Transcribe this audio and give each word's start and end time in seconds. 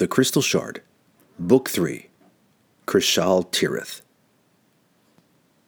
The 0.00 0.08
Crystal 0.08 0.40
Shard, 0.40 0.80
Book 1.38 1.68
3, 1.68 2.06
Cryshal 2.86 3.44
Tirith. 3.52 4.00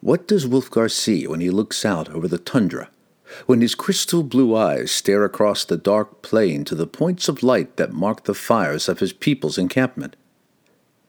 What 0.00 0.26
does 0.26 0.46
Wulfgar 0.46 0.90
see 0.90 1.26
when 1.26 1.40
he 1.40 1.50
looks 1.50 1.84
out 1.84 2.08
over 2.08 2.26
the 2.26 2.38
tundra, 2.38 2.88
when 3.44 3.60
his 3.60 3.74
crystal 3.74 4.22
blue 4.22 4.56
eyes 4.56 4.90
stare 4.90 5.26
across 5.26 5.66
the 5.66 5.76
dark 5.76 6.22
plain 6.22 6.64
to 6.64 6.74
the 6.74 6.86
points 6.86 7.28
of 7.28 7.42
light 7.42 7.76
that 7.76 7.92
mark 7.92 8.24
the 8.24 8.32
fires 8.32 8.88
of 8.88 9.00
his 9.00 9.12
people's 9.12 9.58
encampment? 9.58 10.16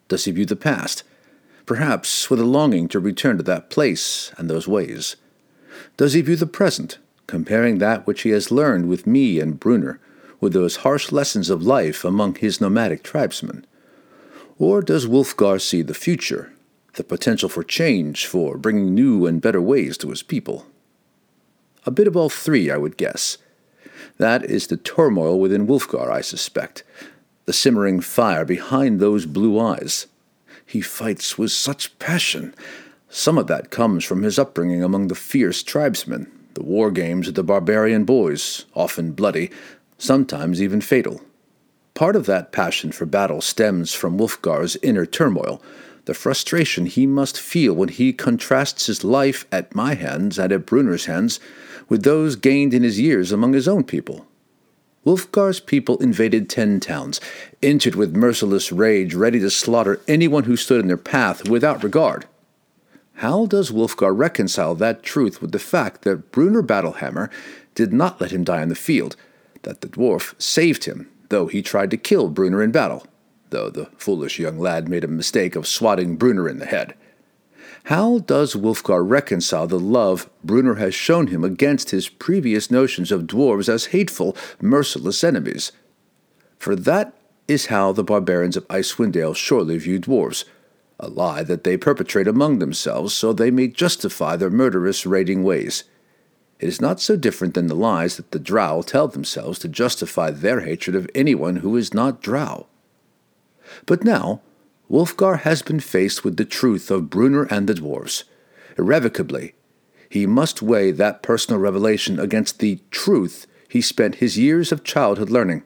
Does 0.10 0.26
he 0.26 0.32
view 0.34 0.46
the 0.46 0.58
past, 0.58 1.04
perhaps 1.66 2.30
with 2.30 2.42
a 2.42 2.46
longing 2.46 2.90
to 2.90 3.00
return 3.00 3.38
to 3.38 3.44
that 3.44 3.70
place 3.70 4.34
and 4.38 4.50
those 4.50 4.68
ways? 4.68 5.16
Does 5.96 6.12
he 6.12 6.20
view 6.20 6.36
the 6.36 6.46
present, 6.46 6.98
comparing 7.28 7.78
that 7.78 8.06
which 8.06 8.24
he 8.24 8.32
has 8.32 8.52
learned 8.52 8.90
with 8.90 9.08
me 9.08 9.40
and 9.40 9.62
Bruenor? 9.62 10.00
With 10.44 10.52
those 10.52 10.84
harsh 10.84 11.14
lessons 11.14 11.50
of 11.50 11.64
life 11.64 12.04
among 12.04 12.36
his 12.36 12.60
nomadic 12.60 13.02
tribesmen? 13.02 13.66
Or 14.60 14.82
does 14.82 15.08
Wulfgar 15.08 15.62
see 15.62 15.82
the 15.82 15.94
future, 15.94 16.52
the 16.96 17.06
potential 17.06 17.48
for 17.48 17.64
change, 17.64 18.26
for 18.26 18.58
bringing 18.58 18.94
new 18.94 19.26
and 19.26 19.42
better 19.42 19.62
ways 19.62 19.98
to 20.00 20.10
his 20.10 20.22
people? 20.22 20.66
A 21.86 21.92
bit 21.92 22.08
of 22.08 22.18
all 22.18 22.28
three, 22.28 22.70
I 22.70 22.76
would 22.76 22.98
guess. 22.98 23.38
That 24.18 24.44
is 24.44 24.68
the 24.68 24.76
turmoil 24.76 25.40
within 25.40 25.66
Wulfgar, 25.66 26.12
I 26.12 26.20
suspect, 26.20 26.84
the 27.46 27.54
simmering 27.54 28.02
fire 28.02 28.44
behind 28.44 29.00
those 29.00 29.26
blue 29.26 29.58
eyes. 29.58 30.08
He 30.66 30.82
fights 30.82 31.38
with 31.38 31.54
such 31.54 31.98
passion. 32.00 32.54
Some 33.08 33.38
of 33.38 33.48
that 33.48 33.70
comes 33.70 34.04
from 34.04 34.24
his 34.24 34.38
upbringing 34.38 34.84
among 34.84 35.08
the 35.08 35.16
fierce 35.16 35.64
tribesmen, 35.64 36.30
the 36.54 36.64
war 36.64 36.92
games 36.92 37.30
of 37.30 37.36
the 37.36 37.44
barbarian 37.46 38.04
boys, 38.04 38.66
often 38.76 39.14
bloody, 39.14 39.50
sometimes 40.04 40.62
even 40.62 40.82
fatal. 40.82 41.22
Part 41.94 42.16
of 42.16 42.26
that 42.26 42.52
passion 42.52 42.92
for 42.92 43.06
battle 43.06 43.40
stems 43.40 43.94
from 43.94 44.18
Wulfgar's 44.18 44.76
inner 44.84 45.06
turmoil, 45.06 45.62
the 46.06 46.14
frustration 46.14 46.86
he 46.86 47.08
must 47.08 47.40
feel 47.40 47.74
when 47.74 47.90
he 47.90 48.12
contrasts 48.12 48.88
his 48.88 49.04
life 49.04 49.46
at 49.52 49.74
my 49.74 49.94
hands 49.94 50.38
and 50.38 50.52
at 50.52 50.66
Bruenor's 50.66 51.06
hands 51.06 51.40
with 51.88 52.04
those 52.04 52.36
gained 52.36 52.74
in 52.74 52.84
his 52.84 53.00
years 53.00 53.32
among 53.32 53.54
his 53.54 53.68
own 53.68 53.84
people. 53.84 54.26
Wulfgar's 55.06 55.60
people 55.60 55.98
invaded 55.98 56.50
ten 56.50 56.80
towns, 56.80 57.22
entered 57.62 57.96
with 57.96 58.16
merciless 58.16 58.72
rage, 58.72 59.14
ready 59.14 59.40
to 59.40 59.50
slaughter 59.50 60.02
anyone 60.08 60.44
who 60.44 60.56
stood 60.56 60.82
in 60.82 60.88
their 60.88 60.98
path 60.98 61.48
without 61.48 61.84
regard. 61.84 62.26
How 63.16 63.46
does 63.46 63.72
Wulfgar 63.72 64.18
reconcile 64.18 64.76
that 64.76 65.04
truth 65.04 65.42
with 65.42 65.52
the 65.52 65.60
fact 65.60 66.02
that 66.02 66.32
Bruenor 66.32 66.66
Battlehammer 66.66 67.30
did 67.76 67.94
not 67.94 68.20
let 68.20 68.32
him 68.32 68.44
die 68.44 68.62
on 68.62 68.70
the 68.70 68.76
field, 68.76 69.16
that 69.64 69.82
the 69.82 69.90
dwarf 69.90 70.40
saved 70.42 70.86
him, 70.86 71.10
though 71.30 71.48
he 71.48 71.62
tried 71.62 71.92
to 71.92 71.98
kill 71.98 72.30
Bruenor 72.30 72.64
in 72.64 72.72
battle, 72.72 73.06
though 73.50 73.70
the 73.70 73.88
foolish 73.98 74.40
young 74.40 74.60
lad 74.60 74.88
made 74.88 75.04
a 75.04 75.08
mistake 75.08 75.56
of 75.56 75.68
swatting 75.68 76.18
Bruenor 76.18 76.50
in 76.50 76.60
the 76.60 76.66
head. 76.66 76.94
How 77.88 78.20
does 78.20 78.56
Wulfgar 78.56 79.04
reconcile 79.08 79.68
the 79.68 79.80
love 79.80 80.30
Bruenor 80.46 80.78
has 80.78 80.96
shown 80.96 81.28
him 81.28 81.44
against 81.44 81.90
his 81.90 82.08
previous 82.08 82.72
notions 82.72 83.12
of 83.12 83.24
dwarves 83.24 83.68
as 83.68 83.88
hateful, 83.88 84.38
merciless 84.62 85.24
enemies? 85.24 85.74
For 86.58 86.76
that 86.78 87.14
is 87.48 87.66
how 87.66 87.92
the 87.92 88.04
barbarians 88.04 88.56
of 88.56 88.68
Icewind 88.70 89.12
Dale 89.12 89.34
surely 89.34 89.78
view 89.78 90.00
dwarves, 90.00 90.46
a 91.00 91.10
lie 91.10 91.44
that 91.44 91.66
they 91.66 91.76
perpetrate 91.76 92.28
among 92.28 92.60
themselves 92.60 93.14
so 93.14 93.34
they 93.34 93.52
may 93.52 93.68
justify 93.68 94.38
their 94.38 94.50
murderous 94.50 95.06
raiding 95.06 95.44
ways. 95.44 95.84
It 96.64 96.70
is 96.70 96.80
not 96.80 97.02
so 97.02 97.18
different 97.18 97.56
than 97.56 97.68
the 97.68 97.76
lies 97.76 98.16
that 98.16 98.32
the 98.32 98.40
drow 98.40 98.84
tell 98.84 99.10
themselves 99.10 99.60
to 99.60 99.68
justify 99.68 100.32
their 100.32 100.62
hatred 100.62 100.96
of 100.96 101.10
anyone 101.14 101.58
who 101.58 101.76
is 101.76 101.94
not 101.94 102.22
drow. 102.22 102.68
But 103.86 104.06
now, 104.06 104.40
Wulfgar 104.90 105.40
has 105.40 105.62
been 105.62 105.82
faced 105.82 106.24
with 106.24 106.38
the 106.38 106.46
truth 106.46 106.90
of 106.90 107.10
Bruenor 107.10 107.52
and 107.52 107.68
the 107.68 107.74
dwarves. 107.74 108.24
Irrevocably, 108.78 109.56
he 110.10 110.26
must 110.26 110.62
weigh 110.62 110.92
that 110.92 111.22
personal 111.22 111.60
revelation 111.60 112.18
against 112.18 112.60
the 112.60 112.80
truth 112.92 113.46
he 113.68 113.82
spent 113.82 114.24
his 114.24 114.38
years 114.38 114.72
of 114.72 114.86
childhood 114.86 115.30
learning. 115.30 115.64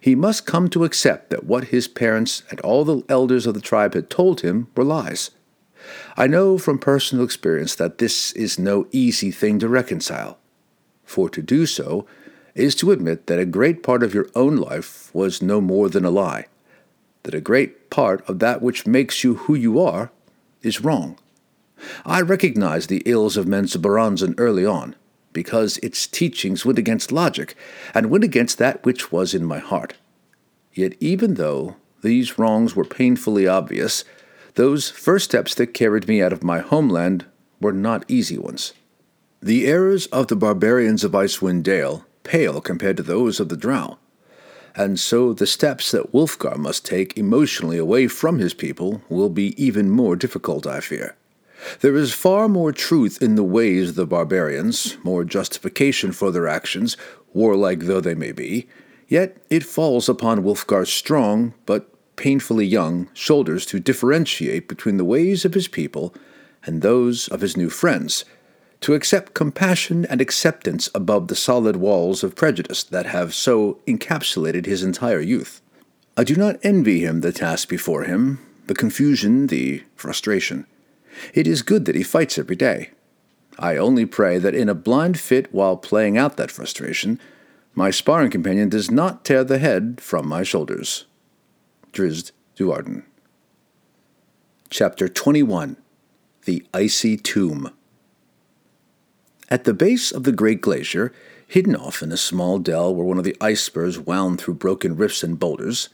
He 0.00 0.14
must 0.14 0.46
come 0.46 0.70
to 0.70 0.84
accept 0.84 1.30
that 1.30 1.42
what 1.42 1.74
his 1.74 1.88
parents 1.88 2.44
and 2.50 2.60
all 2.60 2.84
the 2.84 3.02
elders 3.08 3.48
of 3.48 3.54
the 3.54 3.60
tribe 3.60 3.94
had 3.94 4.08
told 4.08 4.42
him 4.42 4.68
were 4.76 4.84
lies. 4.84 5.32
I 6.16 6.26
know 6.26 6.58
from 6.58 6.78
personal 6.78 7.24
experience 7.24 7.74
that 7.76 7.98
this 7.98 8.32
is 8.32 8.58
no 8.58 8.86
easy 8.92 9.30
thing 9.30 9.58
to 9.58 9.68
reconcile, 9.68 10.38
for 11.04 11.28
to 11.30 11.42
do 11.42 11.66
so 11.66 12.06
is 12.54 12.74
to 12.76 12.90
admit 12.90 13.26
that 13.26 13.38
a 13.38 13.46
great 13.46 13.82
part 13.82 14.02
of 14.02 14.14
your 14.14 14.28
own 14.34 14.56
life 14.56 15.14
was 15.14 15.40
no 15.40 15.60
more 15.60 15.88
than 15.88 16.04
a 16.04 16.10
lie, 16.10 16.46
that 17.22 17.34
a 17.34 17.40
great 17.40 17.90
part 17.90 18.28
of 18.28 18.38
that 18.40 18.60
which 18.60 18.86
makes 18.86 19.22
you 19.22 19.34
who 19.34 19.54
you 19.54 19.80
are 19.80 20.10
is 20.62 20.82
wrong. 20.82 21.18
I 22.04 22.20
recognized 22.20 22.88
the 22.88 23.02
ills 23.06 23.36
of 23.36 23.46
Menzoberranzan 23.46 24.34
early 24.36 24.66
on, 24.66 24.94
because 25.32 25.78
its 25.78 26.06
teachings 26.06 26.64
went 26.64 26.78
against 26.78 27.12
logic, 27.12 27.54
and 27.94 28.10
went 28.10 28.24
against 28.24 28.58
that 28.58 28.84
which 28.84 29.12
was 29.12 29.32
in 29.32 29.44
my 29.44 29.58
heart. 29.58 29.94
Yet 30.74 30.94
even 31.00 31.34
though 31.34 31.76
these 32.02 32.38
wrongs 32.38 32.74
were 32.74 32.84
painfully 32.84 33.46
obvious, 33.46 34.04
those 34.54 34.90
first 34.90 35.26
steps 35.26 35.54
that 35.54 35.74
carried 35.74 36.08
me 36.08 36.22
out 36.22 36.32
of 36.32 36.42
my 36.42 36.60
homeland 36.60 37.24
were 37.60 37.72
not 37.72 38.04
easy 38.08 38.38
ones. 38.38 38.72
The 39.42 39.66
errors 39.66 40.06
of 40.06 40.28
the 40.28 40.36
barbarians 40.36 41.04
of 41.04 41.12
Icewind 41.12 41.62
Dale 41.62 42.04
pale 42.22 42.60
compared 42.60 42.96
to 42.98 43.02
those 43.02 43.40
of 43.40 43.48
the 43.48 43.56
Drow, 43.56 43.98
and 44.76 45.00
so 45.00 45.32
the 45.32 45.46
steps 45.46 45.90
that 45.90 46.12
Wulfgar 46.12 46.56
must 46.56 46.86
take 46.86 47.16
emotionally 47.16 47.78
away 47.78 48.06
from 48.06 48.38
his 48.38 48.54
people 48.54 49.02
will 49.08 49.30
be 49.30 49.60
even 49.62 49.90
more 49.90 50.16
difficult, 50.16 50.66
I 50.66 50.80
fear. 50.80 51.16
There 51.80 51.96
is 51.96 52.12
far 52.12 52.48
more 52.48 52.72
truth 52.72 53.20
in 53.20 53.34
the 53.34 53.44
ways 53.44 53.90
of 53.90 53.94
the 53.96 54.06
barbarians, 54.06 54.96
more 55.02 55.24
justification 55.24 56.12
for 56.12 56.30
their 56.30 56.48
actions, 56.48 56.96
warlike 57.34 57.80
though 57.80 58.00
they 58.00 58.14
may 58.14 58.32
be, 58.32 58.68
yet 59.08 59.36
it 59.50 59.64
falls 59.64 60.08
upon 60.08 60.42
Wulfgar's 60.42 60.92
strong 60.92 61.54
but 61.66 61.92
painfully 62.20 62.66
young 62.66 63.08
shoulders 63.14 63.64
to 63.64 63.80
differentiate 63.80 64.68
between 64.68 64.98
the 64.98 65.06
ways 65.06 65.46
of 65.46 65.54
his 65.54 65.68
people 65.68 66.14
and 66.66 66.82
those 66.82 67.28
of 67.28 67.40
his 67.40 67.56
new 67.56 67.70
friends, 67.70 68.26
to 68.82 68.92
accept 68.92 69.32
compassion 69.32 70.04
and 70.04 70.20
acceptance 70.20 70.90
above 70.94 71.28
the 71.28 71.34
solid 71.34 71.76
walls 71.76 72.22
of 72.22 72.36
prejudice 72.36 72.82
that 72.84 73.06
have 73.06 73.32
so 73.32 73.78
encapsulated 73.86 74.66
his 74.66 74.82
entire 74.82 75.20
youth. 75.20 75.62
I 76.14 76.24
do 76.24 76.36
not 76.36 76.60
envy 76.62 77.00
him 77.00 77.22
the 77.22 77.32
task 77.32 77.70
before 77.70 78.04
him, 78.04 78.38
the 78.66 78.74
confusion, 78.74 79.46
the 79.46 79.82
frustration. 79.96 80.66
It 81.32 81.46
is 81.46 81.62
good 81.62 81.86
that 81.86 81.94
he 81.94 82.02
fights 82.02 82.36
every 82.36 82.56
day. 82.56 82.90
I 83.58 83.78
only 83.78 84.04
pray 84.04 84.36
that 84.36 84.54
in 84.54 84.68
a 84.68 84.74
blind 84.74 85.18
fit 85.18 85.54
while 85.54 85.78
playing 85.78 86.18
out 86.18 86.36
that 86.36 86.50
frustration, 86.50 87.18
my 87.74 87.90
sparring 87.90 88.30
companion 88.30 88.68
does 88.68 88.90
not 88.90 89.24
tear 89.24 89.42
the 89.42 89.58
head 89.58 90.02
from 90.02 90.28
my 90.28 90.42
shoulders. 90.42 91.06
Drizzt 91.92 92.30
Do'Urden. 92.56 93.02
Chapter 94.68 95.08
21 95.08 95.76
The 96.44 96.64
Icy 96.72 97.16
Tomb. 97.16 97.72
At 99.48 99.64
the 99.64 99.74
base 99.74 100.12
of 100.12 100.22
the 100.22 100.30
great 100.30 100.60
glacier, 100.60 101.12
hidden 101.48 101.74
off 101.74 102.00
in 102.00 102.12
a 102.12 102.16
small 102.16 102.60
dell 102.60 102.94
where 102.94 103.04
one 103.04 103.18
of 103.18 103.24
the 103.24 103.36
ice 103.40 103.62
spurs 103.62 103.98
wound 103.98 104.40
through 104.40 104.54
broken 104.54 104.96
rifts 104.96 105.24
and 105.24 105.36
boulders, 105.36 105.88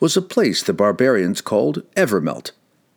was 0.00 0.16
a 0.16 0.22
place 0.22 0.62
the 0.62 0.72
barbarians 0.72 1.42
called 1.42 1.82
Evermelt. 1.96 2.52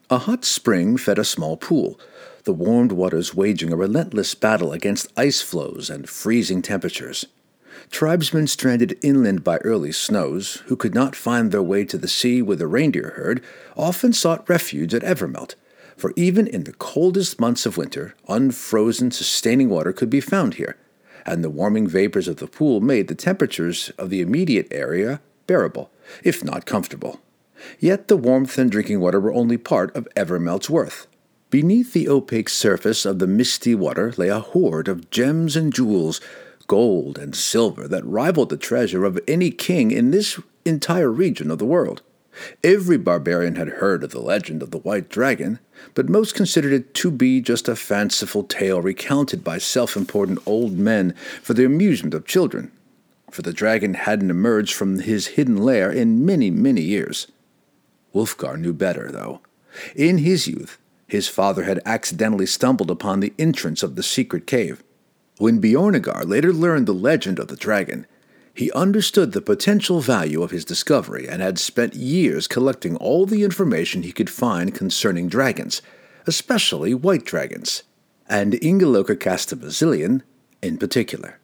A 0.09 0.19
hot 0.19 0.45
spring 0.45 0.95
fed 0.95 1.19
a 1.19 1.25
small 1.25 1.57
pool, 1.57 1.99
the 2.45 2.53
warmed 2.53 2.93
waters 2.93 3.35
waging 3.35 3.73
a 3.73 3.77
relentless 3.77 4.33
battle 4.33 4.71
against 4.71 5.11
ice 5.17 5.41
floes 5.41 5.89
and 5.89 6.07
freezing 6.07 6.61
temperatures. 6.61 7.25
Tribesmen 7.91 8.47
stranded 8.47 8.97
inland 9.01 9.43
by 9.43 9.57
early 9.57 9.91
snows, 9.91 10.63
who 10.65 10.75
could 10.75 10.93
not 10.93 11.15
find 11.15 11.51
their 11.51 11.63
way 11.63 11.85
to 11.85 11.97
the 11.97 12.07
sea 12.07 12.41
with 12.41 12.61
a 12.61 12.67
reindeer 12.67 13.13
herd, 13.15 13.43
often 13.75 14.13
sought 14.13 14.47
refuge 14.49 14.93
at 14.93 15.03
Evermelt, 15.03 15.55
for 15.97 16.13
even 16.15 16.47
in 16.47 16.63
the 16.63 16.73
coldest 16.73 17.39
months 17.39 17.65
of 17.65 17.77
winter, 17.77 18.15
unfrozen, 18.27 19.11
sustaining 19.11 19.69
water 19.69 19.93
could 19.93 20.09
be 20.09 20.19
found 20.19 20.55
here, 20.55 20.77
and 21.25 21.43
the 21.43 21.49
warming 21.49 21.87
vapors 21.87 22.27
of 22.27 22.37
the 22.37 22.47
pool 22.47 22.81
made 22.81 23.07
the 23.07 23.15
temperatures 23.15 23.91
of 23.97 24.09
the 24.09 24.21
immediate 24.21 24.67
area 24.71 25.21
bearable, 25.47 25.91
if 26.23 26.43
not 26.43 26.65
comfortable. 26.65 27.19
Yet 27.79 28.07
the 28.07 28.17
warmth 28.17 28.57
and 28.57 28.69
drinking 28.69 28.99
water 28.99 29.19
were 29.19 29.33
only 29.33 29.57
part 29.57 29.95
of 29.95 30.07
Evermelt's 30.15 30.69
worth. 30.69 31.07
Beneath 31.49 31.93
the 31.93 32.09
opaque 32.09 32.49
surface 32.49 33.05
of 33.05 33.19
the 33.19 33.27
misty 33.27 33.75
water 33.75 34.13
lay 34.17 34.29
a 34.29 34.39
hoard 34.39 34.87
of 34.87 35.09
gems 35.09 35.55
and 35.55 35.73
jewels 35.73 36.19
gold 36.67 37.17
and 37.17 37.35
silver 37.35 37.87
that 37.87 38.05
rivaled 38.05 38.49
the 38.49 38.57
treasure 38.57 39.05
of 39.05 39.19
any 39.27 39.51
king 39.51 39.91
in 39.91 40.11
this 40.11 40.39
entire 40.65 41.11
region 41.11 41.51
of 41.51 41.59
the 41.59 41.65
world. 41.65 42.01
Every 42.63 42.97
barbarian 42.97 43.55
had 43.55 43.69
heard 43.69 44.03
of 44.03 44.11
the 44.11 44.19
legend 44.19 44.61
of 44.61 44.71
the 44.71 44.79
White 44.79 45.09
Dragon, 45.09 45.59
but 45.93 46.09
most 46.09 46.35
considered 46.35 46.73
it 46.73 46.93
to 46.95 47.11
be 47.11 47.39
just 47.39 47.69
a 47.69 47.75
fanciful 47.75 48.43
tale 48.43 48.81
recounted 48.81 49.43
by 49.43 49.57
self 49.57 49.95
important 49.95 50.39
old 50.45 50.77
men 50.77 51.13
for 51.41 51.53
the 51.53 51.65
amusement 51.65 52.13
of 52.13 52.25
children, 52.25 52.71
for 53.31 53.41
the 53.41 53.53
dragon 53.53 53.93
hadn't 53.93 54.29
emerged 54.29 54.73
from 54.73 54.99
his 54.99 55.27
hidden 55.27 55.57
lair 55.57 55.91
in 55.91 56.25
many, 56.25 56.49
many 56.49 56.81
years. 56.81 57.27
Wulfgar 58.13 58.57
knew 58.57 58.73
better, 58.73 59.11
though. 59.11 59.41
In 59.95 60.19
his 60.19 60.47
youth, 60.47 60.77
his 61.07 61.27
father 61.27 61.63
had 61.63 61.81
accidentally 61.85 62.45
stumbled 62.45 62.89
upon 62.89 63.19
the 63.19 63.33
entrance 63.37 63.83
of 63.83 63.95
the 63.95 64.03
secret 64.03 64.47
cave. 64.47 64.83
When 65.37 65.59
Beornegar 65.59 66.23
later 66.25 66.53
learned 66.53 66.87
the 66.87 66.93
legend 66.93 67.39
of 67.39 67.49
the 67.49 67.57
dragon, 67.57 68.07
he 68.53 68.71
understood 68.71 69.33
the 69.33 69.41
potential 69.41 69.99
value 69.99 70.41
of 70.41 70.51
his 70.51 70.63
discovery 70.63 71.27
and 71.27 71.41
had 71.41 71.59
spent 71.59 71.93
years 71.93 72.47
collecting 72.47 72.95
all 72.95 73.25
the 73.25 73.43
information 73.43 74.03
he 74.03 74.13
could 74.13 74.29
find 74.29 74.73
concerning 74.73 75.27
dragons, 75.27 75.81
especially 76.25 76.93
white 76.93 77.25
dragons, 77.25 77.83
and 78.29 78.53
Ingeloakastimizilian 78.53 80.21
in 80.61 80.77
particular. 80.77 81.39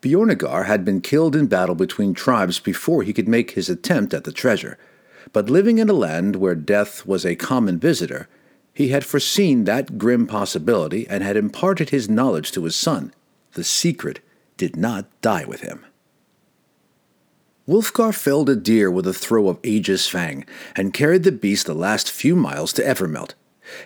Beornegar 0.00 0.66
had 0.66 0.84
been 0.84 1.00
killed 1.00 1.34
in 1.34 1.46
battle 1.46 1.74
between 1.74 2.14
tribes 2.14 2.60
before 2.60 3.02
he 3.02 3.12
could 3.12 3.26
make 3.26 3.52
his 3.52 3.68
attempt 3.68 4.14
at 4.14 4.22
the 4.22 4.32
treasure, 4.32 4.78
but 5.32 5.50
living 5.50 5.78
in 5.78 5.88
a 5.88 5.94
land 5.94 6.36
where 6.36 6.54
death 6.54 7.04
was 7.04 7.26
a 7.26 7.34
common 7.34 7.80
visitor, 7.80 8.28
he 8.76 8.88
had 8.88 9.06
foreseen 9.06 9.64
that 9.64 9.96
grim 9.96 10.26
possibility 10.26 11.08
and 11.08 11.24
had 11.24 11.34
imparted 11.34 11.88
his 11.88 12.10
knowledge 12.10 12.52
to 12.52 12.64
his 12.64 12.76
son. 12.76 13.10
The 13.52 13.64
secret 13.64 14.20
did 14.58 14.76
not 14.76 15.06
die 15.22 15.46
with 15.46 15.62
him. 15.62 15.86
Wulfgar 17.66 18.14
felled 18.14 18.50
a 18.50 18.54
deer 18.54 18.90
with 18.90 19.06
a 19.06 19.14
throw 19.14 19.48
of 19.48 19.58
Aegis 19.62 20.06
Fang 20.08 20.44
and 20.76 20.92
carried 20.92 21.22
the 21.22 21.32
beast 21.32 21.64
the 21.64 21.74
last 21.74 22.10
few 22.10 22.36
miles 22.36 22.74
to 22.74 22.82
Evermelt. 22.82 23.32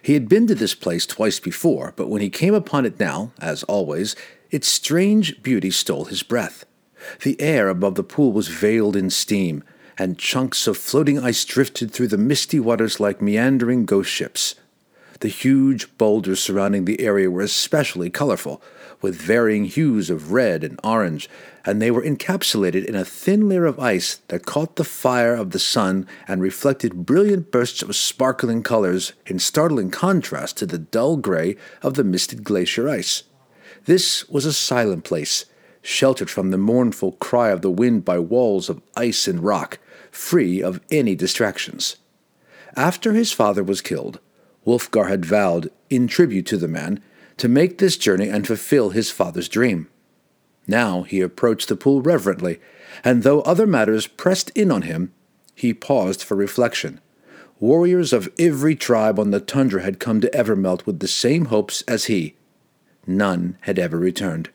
He 0.02 0.14
had 0.14 0.28
been 0.28 0.48
to 0.48 0.56
this 0.56 0.74
place 0.74 1.06
twice 1.06 1.38
before, 1.38 1.94
but 1.94 2.08
when 2.08 2.20
he 2.20 2.28
came 2.28 2.52
upon 2.52 2.84
it 2.84 2.98
now, 2.98 3.30
as 3.38 3.62
always, 3.62 4.16
its 4.50 4.66
strange 4.66 5.40
beauty 5.40 5.70
stole 5.70 6.06
his 6.06 6.24
breath. 6.24 6.64
The 7.22 7.40
air 7.40 7.68
above 7.68 7.94
the 7.94 8.02
pool 8.02 8.32
was 8.32 8.48
veiled 8.48 8.96
in 8.96 9.08
steam, 9.08 9.62
and 9.96 10.18
chunks 10.18 10.66
of 10.66 10.76
floating 10.76 11.20
ice 11.20 11.44
drifted 11.44 11.92
through 11.92 12.08
the 12.08 12.18
misty 12.18 12.58
waters 12.58 12.98
like 12.98 13.22
meandering 13.22 13.84
ghost 13.84 14.10
ships. 14.10 14.56
The 15.20 15.28
huge 15.28 15.98
boulders 15.98 16.40
surrounding 16.40 16.86
the 16.86 17.00
area 17.00 17.30
were 17.30 17.42
especially 17.42 18.08
colorful, 18.08 18.62
with 19.02 19.14
varying 19.14 19.66
hues 19.66 20.08
of 20.08 20.32
red 20.32 20.64
and 20.64 20.80
orange, 20.82 21.28
and 21.64 21.80
they 21.80 21.90
were 21.90 22.02
encapsulated 22.02 22.86
in 22.86 22.94
a 22.94 23.04
thin 23.04 23.46
layer 23.46 23.66
of 23.66 23.78
ice 23.78 24.20
that 24.28 24.46
caught 24.46 24.76
the 24.76 24.84
fire 24.84 25.34
of 25.34 25.50
the 25.50 25.58
sun 25.58 26.06
and 26.26 26.40
reflected 26.40 27.04
brilliant 27.04 27.50
bursts 27.50 27.82
of 27.82 27.94
sparkling 27.94 28.62
colors 28.62 29.12
in 29.26 29.38
startling 29.38 29.90
contrast 29.90 30.56
to 30.56 30.66
the 30.66 30.78
dull 30.78 31.18
gray 31.18 31.54
of 31.82 31.94
the 31.94 32.04
misted 32.04 32.42
glacier 32.42 32.88
ice. 32.88 33.24
This 33.84 34.26
was 34.28 34.46
a 34.46 34.54
silent 34.54 35.04
place, 35.04 35.44
sheltered 35.82 36.30
from 36.30 36.50
the 36.50 36.58
mournful 36.58 37.12
cry 37.12 37.50
of 37.50 37.60
the 37.60 37.70
wind 37.70 38.06
by 38.06 38.18
walls 38.18 38.70
of 38.70 38.82
ice 38.96 39.28
and 39.28 39.40
rock, 39.40 39.78
free 40.10 40.62
of 40.62 40.80
any 40.90 41.14
distractions. 41.14 41.96
After 42.74 43.12
his 43.12 43.32
father 43.32 43.62
was 43.62 43.82
killed, 43.82 44.18
Wulfgar 44.64 45.08
had 45.08 45.24
vowed, 45.24 45.70
in 45.88 46.06
tribute 46.06 46.46
to 46.46 46.56
the 46.56 46.68
man, 46.68 47.00
to 47.38 47.48
make 47.48 47.78
this 47.78 47.96
journey 47.96 48.28
and 48.28 48.46
fulfill 48.46 48.90
his 48.90 49.10
father's 49.10 49.48
dream. 49.48 49.88
Now 50.66 51.02
he 51.02 51.20
approached 51.20 51.68
the 51.68 51.76
pool 51.76 52.02
reverently, 52.02 52.60
and 53.02 53.22
though 53.22 53.40
other 53.42 53.66
matters 53.66 54.06
pressed 54.06 54.50
in 54.50 54.70
on 54.70 54.82
him, 54.82 55.12
he 55.54 55.74
paused 55.74 56.22
for 56.22 56.36
reflection. 56.36 57.00
Warriors 57.58 58.12
of 58.12 58.30
every 58.38 58.74
tribe 58.74 59.18
on 59.18 59.30
the 59.30 59.40
tundra 59.40 59.82
had 59.82 59.98
come 59.98 60.20
to 60.20 60.30
Evermelt 60.30 60.86
with 60.86 61.00
the 61.00 61.08
same 61.08 61.46
hopes 61.46 61.82
as 61.82 62.04
he. 62.06 62.34
None 63.06 63.58
had 63.62 63.78
ever 63.78 63.98
returned. 63.98 64.50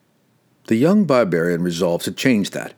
The 0.68 0.76
young 0.76 1.06
barbarian 1.06 1.62
resolved 1.62 2.06
to 2.06 2.12
change 2.12 2.52
that. 2.52 2.74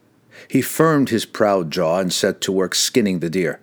He 0.50 0.62
firmed 0.62 1.10
his 1.10 1.26
proud 1.26 1.72
jaw 1.72 2.00
and 2.00 2.12
set 2.12 2.42
to 2.42 2.52
work 2.52 2.76
skinning 2.76 3.20
the 3.20 3.30
deer. 3.30 3.62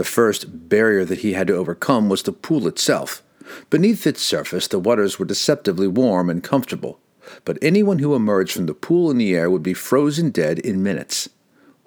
The 0.00 0.04
first 0.04 0.70
barrier 0.70 1.04
that 1.04 1.18
he 1.18 1.34
had 1.34 1.48
to 1.48 1.56
overcome 1.56 2.08
was 2.08 2.22
the 2.22 2.32
pool 2.32 2.66
itself. 2.66 3.22
Beneath 3.68 4.06
its 4.06 4.22
surface, 4.22 4.66
the 4.66 4.78
waters 4.78 5.18
were 5.18 5.26
deceptively 5.26 5.86
warm 5.86 6.30
and 6.30 6.42
comfortable, 6.42 6.98
but 7.44 7.58
anyone 7.60 7.98
who 7.98 8.14
emerged 8.14 8.52
from 8.52 8.64
the 8.64 8.72
pool 8.72 9.10
in 9.10 9.18
the 9.18 9.34
air 9.34 9.50
would 9.50 9.62
be 9.62 9.74
frozen 9.74 10.30
dead 10.30 10.58
in 10.58 10.82
minutes. 10.82 11.28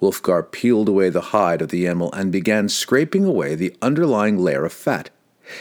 Wulfgar 0.00 0.44
peeled 0.44 0.88
away 0.88 1.08
the 1.08 1.32
hide 1.34 1.60
of 1.60 1.70
the 1.70 1.88
animal 1.88 2.12
and 2.12 2.30
began 2.30 2.68
scraping 2.68 3.24
away 3.24 3.56
the 3.56 3.74
underlying 3.82 4.38
layer 4.38 4.64
of 4.64 4.72
fat. 4.72 5.10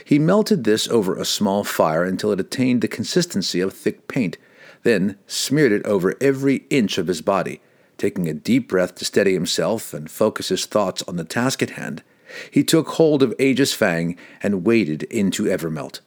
He 0.05 0.19
melted 0.19 0.63
this 0.63 0.87
over 0.89 1.15
a 1.15 1.25
small 1.25 1.63
fire 1.63 2.03
until 2.03 2.31
it 2.31 2.39
attained 2.39 2.81
the 2.81 2.87
consistency 2.87 3.61
of 3.61 3.73
thick 3.73 4.07
paint, 4.07 4.37
then 4.83 5.17
smeared 5.25 5.71
it 5.71 5.87
over 5.87 6.13
every 6.21 6.65
inch 6.69 6.99
of 6.99 7.07
his 7.07 7.23
body. 7.23 7.61
Taking 7.97 8.29
a 8.29 8.33
deep 8.35 8.69
breath 8.69 8.93
to 8.97 9.05
steady 9.05 9.33
himself 9.33 9.91
and 9.91 10.11
focus 10.11 10.49
his 10.49 10.67
thoughts 10.67 11.01
on 11.07 11.15
the 11.15 11.23
task 11.23 11.63
at 11.63 11.71
hand, 11.71 12.03
he 12.51 12.63
took 12.63 12.89
hold 12.89 13.23
of 13.23 13.33
Aegis 13.39 13.73
Fang 13.73 14.17
and 14.41 14.65
waded 14.65 15.03
into 15.03 15.45
Evermelt. 15.45 15.99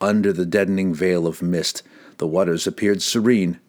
Under 0.00 0.32
the 0.32 0.46
deadening 0.46 0.94
veil 0.94 1.26
of 1.26 1.42
mist, 1.42 1.82
the 2.18 2.26
waters 2.26 2.66
appeared 2.66 3.02
serene, 3.02 3.60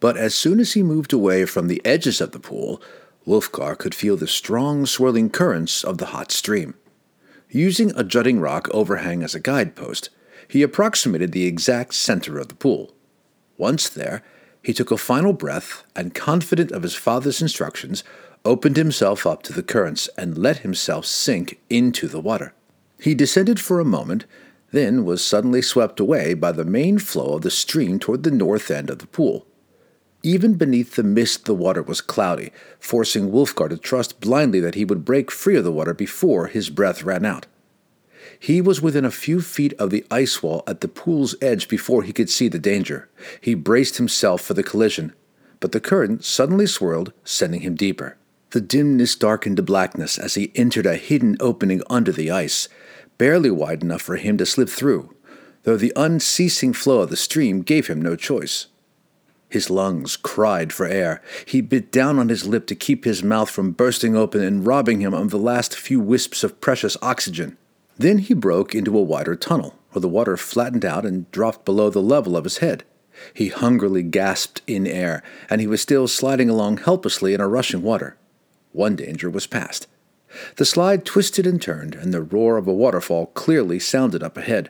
but 0.00 0.16
as 0.16 0.34
soon 0.34 0.60
as 0.60 0.72
he 0.72 0.82
moved 0.82 1.12
away 1.12 1.44
from 1.44 1.68
the 1.68 1.80
edges 1.84 2.20
of 2.20 2.32
the 2.32 2.38
pool, 2.38 2.80
Wulfgar 3.26 3.76
could 3.76 3.94
feel 3.94 4.16
the 4.16 4.26
strong 4.26 4.86
swirling 4.86 5.30
currents 5.30 5.82
of 5.82 5.98
the 5.98 6.06
hot 6.06 6.30
stream. 6.30 6.74
Using 7.48 7.92
a 7.96 8.04
jutting 8.04 8.40
rock 8.40 8.68
overhang 8.72 9.22
as 9.22 9.34
a 9.34 9.40
guidepost, 9.40 10.10
he 10.48 10.62
approximated 10.62 11.32
the 11.32 11.46
exact 11.46 11.94
center 11.94 12.38
of 12.38 12.48
the 12.48 12.54
pool. 12.54 12.92
Once 13.56 13.88
there, 13.88 14.22
he 14.62 14.72
took 14.72 14.90
a 14.90 14.96
final 14.96 15.32
breath 15.32 15.84
and, 15.94 16.14
confident 16.14 16.72
of 16.72 16.82
his 16.82 16.94
father's 16.94 17.40
instructions, 17.40 18.02
opened 18.44 18.76
himself 18.76 19.26
up 19.26 19.42
to 19.42 19.52
the 19.52 19.62
currents 19.62 20.08
and 20.18 20.36
let 20.36 20.58
himself 20.58 21.06
sink 21.06 21.60
into 21.70 22.06
the 22.06 22.20
water. 22.20 22.52
He 22.98 23.14
descended 23.14 23.58
for 23.58 23.80
a 23.80 23.84
moment, 23.84 24.26
then 24.70 25.04
was 25.04 25.24
suddenly 25.24 25.62
swept 25.62 26.00
away 26.00 26.34
by 26.34 26.52
the 26.52 26.64
main 26.64 26.98
flow 26.98 27.36
of 27.36 27.42
the 27.42 27.50
stream 27.50 27.98
toward 27.98 28.22
the 28.22 28.30
north 28.30 28.70
end 28.70 28.90
of 28.90 28.98
the 28.98 29.06
pool. 29.06 29.46
Even 30.22 30.54
beneath 30.54 30.96
the 30.96 31.02
mist, 31.02 31.44
the 31.44 31.54
water 31.54 31.82
was 31.82 32.00
cloudy, 32.00 32.50
forcing 32.78 33.30
Wulfgar 33.30 33.68
to 33.68 33.76
trust 33.76 34.20
blindly 34.20 34.58
that 34.60 34.74
he 34.74 34.84
would 34.84 35.04
break 35.04 35.30
free 35.30 35.56
of 35.56 35.64
the 35.64 35.72
water 35.72 35.92
before 35.92 36.46
his 36.46 36.70
breath 36.70 37.02
ran 37.02 37.24
out. 37.24 37.46
He 38.40 38.60
was 38.60 38.80
within 38.80 39.04
a 39.04 39.10
few 39.10 39.42
feet 39.42 39.74
of 39.74 39.90
the 39.90 40.04
ice 40.10 40.42
wall 40.42 40.64
at 40.66 40.80
the 40.80 40.88
pool's 40.88 41.34
edge 41.42 41.68
before 41.68 42.02
he 42.02 42.12
could 42.12 42.30
see 42.30 42.48
the 42.48 42.58
danger. 42.58 43.08
He 43.40 43.54
braced 43.54 43.98
himself 43.98 44.40
for 44.40 44.54
the 44.54 44.62
collision, 44.62 45.12
but 45.60 45.72
the 45.72 45.80
current 45.80 46.24
suddenly 46.24 46.66
swirled, 46.66 47.12
sending 47.22 47.60
him 47.60 47.74
deeper. 47.74 48.16
The 48.54 48.60
dimness 48.60 49.16
darkened 49.16 49.56
to 49.56 49.64
blackness 49.64 50.16
as 50.16 50.34
he 50.34 50.52
entered 50.54 50.86
a 50.86 50.94
hidden 50.94 51.36
opening 51.40 51.82
under 51.90 52.12
the 52.12 52.30
ice, 52.30 52.68
barely 53.18 53.50
wide 53.50 53.82
enough 53.82 54.02
for 54.02 54.14
him 54.14 54.38
to 54.38 54.46
slip 54.46 54.68
through, 54.68 55.12
though 55.64 55.76
the 55.76 55.92
unceasing 55.96 56.72
flow 56.72 57.00
of 57.00 57.10
the 57.10 57.16
stream 57.16 57.62
gave 57.62 57.88
him 57.88 58.00
no 58.00 58.14
choice. 58.14 58.68
His 59.48 59.70
lungs 59.70 60.16
cried 60.16 60.72
for 60.72 60.86
air. 60.86 61.20
He 61.44 61.62
bit 61.62 61.90
down 61.90 62.16
on 62.20 62.28
his 62.28 62.46
lip 62.46 62.68
to 62.68 62.76
keep 62.76 63.04
his 63.04 63.24
mouth 63.24 63.50
from 63.50 63.72
bursting 63.72 64.14
open 64.14 64.40
and 64.40 64.64
robbing 64.64 65.00
him 65.00 65.14
of 65.14 65.30
the 65.30 65.36
last 65.36 65.74
few 65.74 65.98
wisps 65.98 66.44
of 66.44 66.60
precious 66.60 66.96
oxygen. 67.02 67.58
Then 67.98 68.18
he 68.18 68.34
broke 68.34 68.72
into 68.72 68.96
a 68.96 69.02
wider 69.02 69.34
tunnel, 69.34 69.76
where 69.90 70.00
the 70.00 70.06
water 70.06 70.36
flattened 70.36 70.84
out 70.84 71.04
and 71.04 71.28
dropped 71.32 71.64
below 71.64 71.90
the 71.90 72.00
level 72.00 72.36
of 72.36 72.44
his 72.44 72.58
head. 72.58 72.84
He 73.34 73.48
hungrily 73.48 74.04
gasped 74.04 74.62
in 74.68 74.86
air, 74.86 75.24
and 75.50 75.60
he 75.60 75.66
was 75.66 75.80
still 75.80 76.06
sliding 76.06 76.48
along 76.48 76.76
helplessly 76.76 77.34
in 77.34 77.40
a 77.40 77.48
rushing 77.48 77.82
water. 77.82 78.16
One 78.74 78.96
danger 78.96 79.30
was 79.30 79.46
past. 79.46 79.86
The 80.56 80.64
slide 80.64 81.04
twisted 81.04 81.46
and 81.46 81.62
turned, 81.62 81.94
and 81.94 82.12
the 82.12 82.22
roar 82.22 82.56
of 82.56 82.66
a 82.66 82.74
waterfall 82.74 83.26
clearly 83.26 83.78
sounded 83.78 84.20
up 84.20 84.36
ahead. 84.36 84.68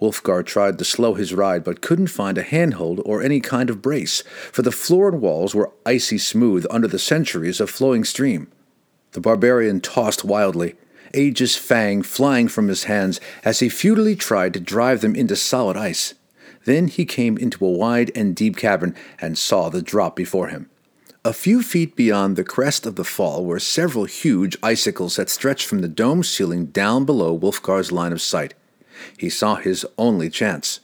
Wulfgar 0.00 0.42
tried 0.42 0.78
to 0.78 0.86
slow 0.86 1.12
his 1.12 1.34
ride, 1.34 1.62
but 1.62 1.82
couldn't 1.82 2.06
find 2.06 2.38
a 2.38 2.42
handhold 2.42 3.02
or 3.04 3.22
any 3.22 3.40
kind 3.40 3.68
of 3.68 3.82
brace, 3.82 4.22
for 4.50 4.62
the 4.62 4.72
floor 4.72 5.10
and 5.10 5.20
walls 5.20 5.54
were 5.54 5.70
icy 5.84 6.16
smooth 6.16 6.64
under 6.70 6.88
the 6.88 6.98
centuries 6.98 7.60
of 7.60 7.68
flowing 7.68 8.04
stream. 8.04 8.50
The 9.12 9.20
barbarian 9.20 9.82
tossed 9.82 10.24
wildly, 10.24 10.74
Aegis 11.12 11.56
Fang 11.56 12.02
flying 12.02 12.48
from 12.48 12.68
his 12.68 12.84
hands 12.84 13.20
as 13.44 13.60
he 13.60 13.68
futilely 13.68 14.16
tried 14.16 14.54
to 14.54 14.60
drive 14.60 15.02
them 15.02 15.14
into 15.14 15.36
solid 15.36 15.76
ice. 15.76 16.14
Then 16.64 16.88
he 16.88 17.04
came 17.04 17.36
into 17.36 17.66
a 17.66 17.70
wide 17.70 18.10
and 18.14 18.34
deep 18.34 18.56
cavern 18.56 18.94
and 19.20 19.36
saw 19.36 19.68
the 19.68 19.82
drop 19.82 20.16
before 20.16 20.48
him. 20.48 20.70
A 21.26 21.32
few 21.32 21.60
feet 21.60 21.96
beyond 21.96 22.36
the 22.36 22.44
crest 22.44 22.86
of 22.86 22.94
the 22.94 23.02
fall 23.02 23.44
were 23.44 23.58
several 23.58 24.04
huge 24.04 24.56
icicles 24.62 25.16
that 25.16 25.28
stretched 25.28 25.66
from 25.66 25.80
the 25.80 25.88
dome 25.88 26.22
ceiling 26.22 26.66
down 26.66 27.04
below 27.04 27.36
Wulfgar's 27.36 27.90
line 27.90 28.12
of 28.12 28.22
sight. 28.22 28.54
He 29.18 29.28
saw 29.28 29.56
his 29.56 29.84
only 29.98 30.30
chance. 30.30 30.78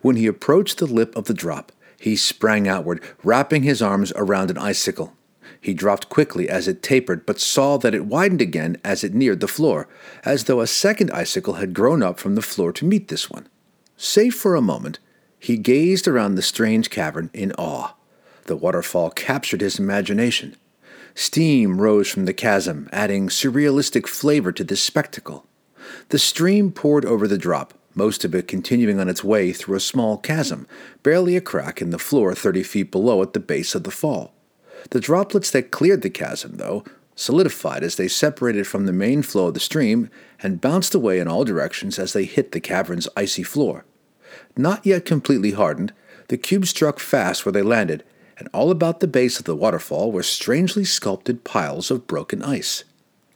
When 0.00 0.14
he 0.14 0.28
approached 0.28 0.78
the 0.78 0.86
lip 0.86 1.16
of 1.16 1.24
the 1.24 1.34
drop, 1.34 1.72
he 1.98 2.14
sprang 2.14 2.68
outward, 2.68 3.02
wrapping 3.24 3.64
his 3.64 3.82
arms 3.82 4.12
around 4.14 4.52
an 4.52 4.58
icicle. 4.58 5.14
He 5.60 5.74
dropped 5.74 6.08
quickly 6.08 6.48
as 6.48 6.68
it 6.68 6.80
tapered, 6.80 7.26
but 7.26 7.40
saw 7.40 7.76
that 7.78 7.92
it 7.92 8.06
widened 8.06 8.40
again 8.40 8.76
as 8.84 9.02
it 9.02 9.14
neared 9.14 9.40
the 9.40 9.48
floor, 9.48 9.88
as 10.24 10.44
though 10.44 10.60
a 10.60 10.68
second 10.68 11.10
icicle 11.10 11.54
had 11.54 11.74
grown 11.74 12.04
up 12.04 12.20
from 12.20 12.36
the 12.36 12.40
floor 12.40 12.72
to 12.74 12.84
meet 12.84 13.08
this 13.08 13.28
one. 13.28 13.48
Safe 13.96 14.36
for 14.36 14.54
a 14.54 14.62
moment, 14.62 15.00
he 15.40 15.56
gazed 15.56 16.06
around 16.06 16.36
the 16.36 16.42
strange 16.42 16.88
cavern 16.88 17.30
in 17.34 17.50
awe. 17.58 17.94
The 18.48 18.56
waterfall 18.56 19.10
captured 19.10 19.60
his 19.60 19.78
imagination. 19.78 20.56
Steam 21.14 21.82
rose 21.82 22.08
from 22.08 22.24
the 22.24 22.32
chasm, 22.32 22.88
adding 22.92 23.28
surrealistic 23.28 24.06
flavor 24.06 24.52
to 24.52 24.64
this 24.64 24.82
spectacle. 24.82 25.44
The 26.08 26.18
stream 26.18 26.72
poured 26.72 27.04
over 27.04 27.28
the 27.28 27.36
drop, 27.36 27.74
most 27.94 28.24
of 28.24 28.34
it 28.34 28.48
continuing 28.48 29.00
on 29.00 29.08
its 29.10 29.22
way 29.22 29.52
through 29.52 29.76
a 29.76 29.80
small 29.80 30.16
chasm, 30.16 30.66
barely 31.02 31.36
a 31.36 31.42
crack 31.42 31.82
in 31.82 31.90
the 31.90 31.98
floor 31.98 32.34
30 32.34 32.62
feet 32.62 32.90
below 32.90 33.20
at 33.20 33.34
the 33.34 33.40
base 33.40 33.74
of 33.74 33.84
the 33.84 33.90
fall. 33.90 34.32
The 34.92 35.00
droplets 35.00 35.50
that 35.50 35.70
cleared 35.70 36.00
the 36.00 36.08
chasm, 36.08 36.56
though, 36.56 36.84
solidified 37.14 37.82
as 37.82 37.96
they 37.96 38.08
separated 38.08 38.66
from 38.66 38.86
the 38.86 38.94
main 38.94 39.20
flow 39.20 39.48
of 39.48 39.54
the 39.54 39.60
stream 39.60 40.08
and 40.42 40.58
bounced 40.58 40.94
away 40.94 41.18
in 41.18 41.28
all 41.28 41.44
directions 41.44 41.98
as 41.98 42.14
they 42.14 42.24
hit 42.24 42.52
the 42.52 42.60
cavern's 42.60 43.08
icy 43.14 43.42
floor. 43.42 43.84
Not 44.56 44.86
yet 44.86 45.04
completely 45.04 45.50
hardened, 45.50 45.92
the 46.28 46.38
cubes 46.38 46.70
struck 46.70 46.98
fast 46.98 47.44
where 47.44 47.52
they 47.52 47.60
landed, 47.60 48.04
and 48.38 48.48
all 48.52 48.70
about 48.70 49.00
the 49.00 49.08
base 49.08 49.38
of 49.38 49.44
the 49.44 49.56
waterfall 49.56 50.12
were 50.12 50.22
strangely 50.22 50.84
sculpted 50.84 51.44
piles 51.44 51.90
of 51.90 52.06
broken 52.06 52.42
ice. 52.42 52.84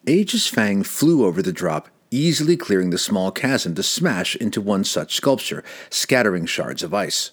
Aegis 0.07 0.49
Fang 0.49 0.83
flew 0.83 1.25
over 1.25 1.43
the 1.43 1.53
drop, 1.53 1.89
easily 2.11 2.57
clearing 2.57 2.91
the 2.91 2.99
small 2.99 3.31
chasm 3.31 3.75
to 3.75 3.83
smash 3.83 4.37
into 4.37 4.61
one 4.61 4.85
such 4.85 5.17
sculpture, 5.17 5.65
scattering 5.91 6.47
shards 6.47 6.83
of 6.83 6.95
ice. 6.95 7.33